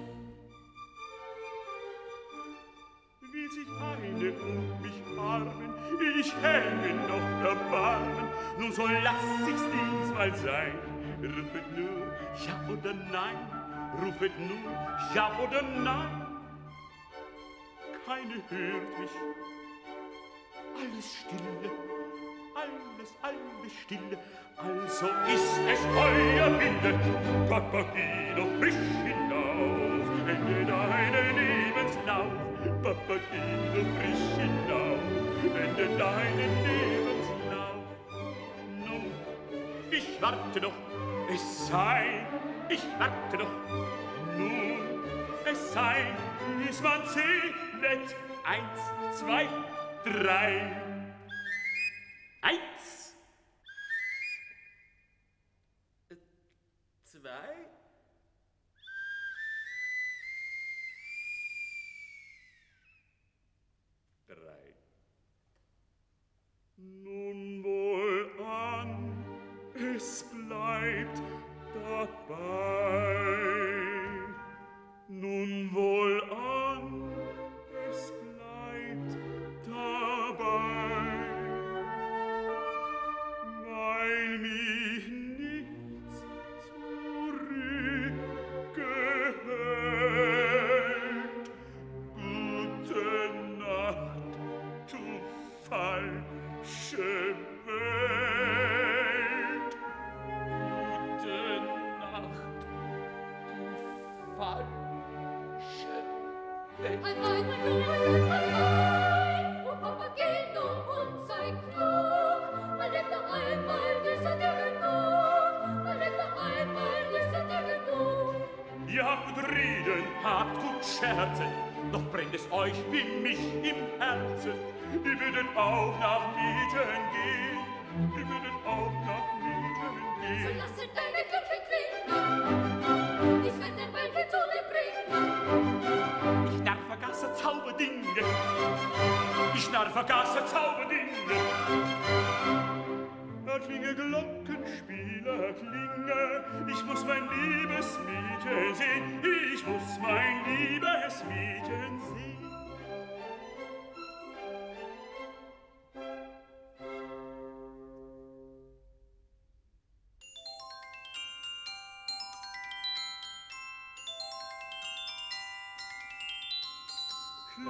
[3.32, 5.70] Will sich eine um mich harmen,
[6.19, 8.28] ich hänge noch erbarmen,
[8.59, 10.73] nun so lass ich's diesmal sein.
[11.23, 12.12] Rufet nur
[12.44, 13.36] ja oder nein,
[14.02, 14.73] rufet nur
[15.15, 16.19] ja oder nein
[18.10, 19.16] keine hört mich.
[20.80, 21.70] Alles stille,
[22.56, 24.18] alles, alles stille,
[24.56, 26.92] also ist es euer Wille.
[27.48, 28.74] Gott, geh doch frisch
[29.06, 32.32] hinauf, ende deinen Lebenslauf.
[32.82, 35.00] Papa, geh doch frisch hinauf,
[35.64, 37.84] ende deinen Lebenslauf.
[38.86, 39.12] Nun,
[39.92, 40.78] ich warte doch,
[41.32, 42.26] es sei,
[42.68, 43.54] ich warte doch,
[44.36, 45.04] nun,
[45.44, 46.06] es sei,
[46.59, 48.16] bis man zählet.
[48.44, 49.47] Eins, zwei,
[50.05, 50.77] drei.
[52.43, 53.16] Eins.
[56.09, 56.16] Äh,
[57.05, 57.31] zwei.
[64.28, 64.74] Drei.
[66.77, 69.24] Nun wohl an,
[69.74, 71.22] es bleibt
[71.74, 73.39] dabei.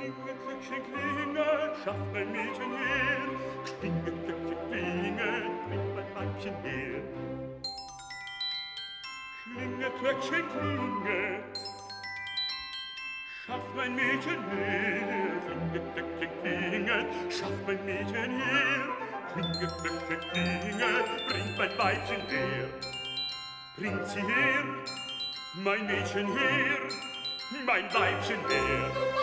[0.00, 3.36] Klinge, Glöckchen, Klinge, Schaffel, Mädchen, Mehl.
[3.78, 5.32] Klinge, Glöckchen, Klinge,
[5.68, 7.02] bring mein Weibchen her.
[9.52, 11.44] Klinge, Glöckchen, Klinge,
[13.46, 18.88] Schaff mein Mädchen her, klinge, klinge, klinge, schaff mein Mädchen her,
[19.34, 22.68] klinge, klinge, klinge, bring mein Weibchen her.
[23.76, 24.64] Bringt sie her,
[25.56, 26.78] mein Mädchen her,
[27.66, 29.19] mein Weibchen her.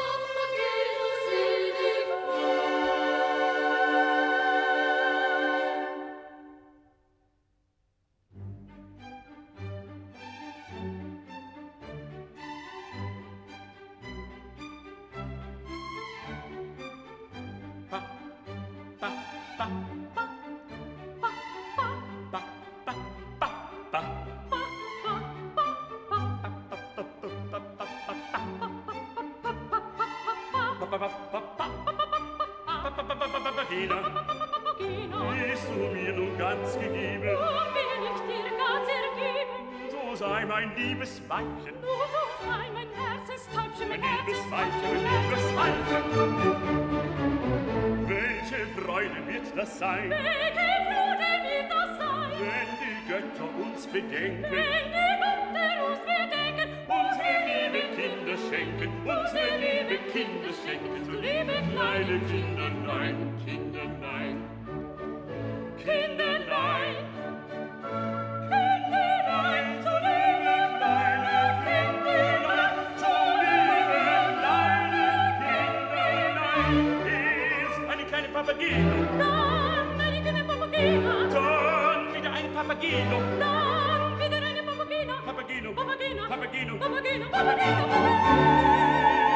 [82.67, 83.17] Papagino.
[83.39, 85.13] Non, Fideronio Papagino.
[85.23, 85.71] Papagino.
[85.71, 86.27] Papagino.
[86.27, 86.77] Papagino.
[86.77, 87.29] Papagino.
[87.29, 87.87] Papagino.
[87.87, 89.26] Papagino.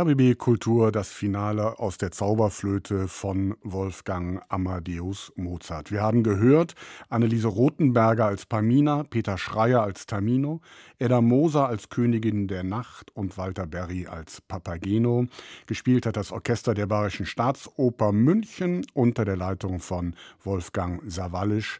[0.00, 5.92] RBB Kultur das Finale aus der Zauberflöte von Wolfgang Amadeus Mozart.
[5.92, 6.74] Wir haben gehört
[7.10, 10.62] Anneliese Rothenberger als Pamina, Peter Schreier als Tamino,
[10.98, 15.26] Edda Moser als Königin der Nacht und Walter Berry als Papageno.
[15.66, 21.78] Gespielt hat das Orchester der Bayerischen Staatsoper München unter der Leitung von Wolfgang Sawallisch.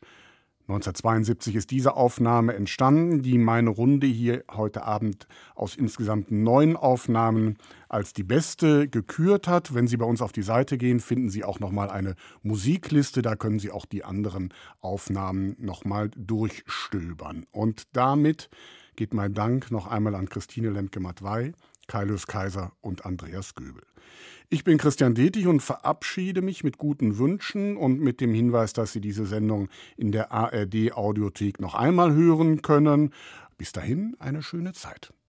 [0.71, 5.27] 1972 ist diese Aufnahme entstanden, die meine Runde hier heute Abend
[5.57, 9.75] aus insgesamt neun Aufnahmen als die beste gekürt hat.
[9.75, 13.21] Wenn Sie bei uns auf die Seite gehen, finden Sie auch noch mal eine Musikliste.
[13.21, 17.47] Da können Sie auch die anderen Aufnahmen noch mal durchstöbern.
[17.51, 18.49] Und damit
[18.95, 21.53] geht mein Dank noch einmal an Christine Lemke-Matwei,
[21.89, 23.90] Kailus Kaiser und Andreas Göbel.
[24.49, 28.93] Ich bin Christian Detig und verabschiede mich mit guten Wünschen und mit dem Hinweis, dass
[28.93, 33.13] Sie diese Sendung in der ARD Audiothek noch einmal hören können.
[33.59, 35.13] Bis dahin eine schöne Zeit.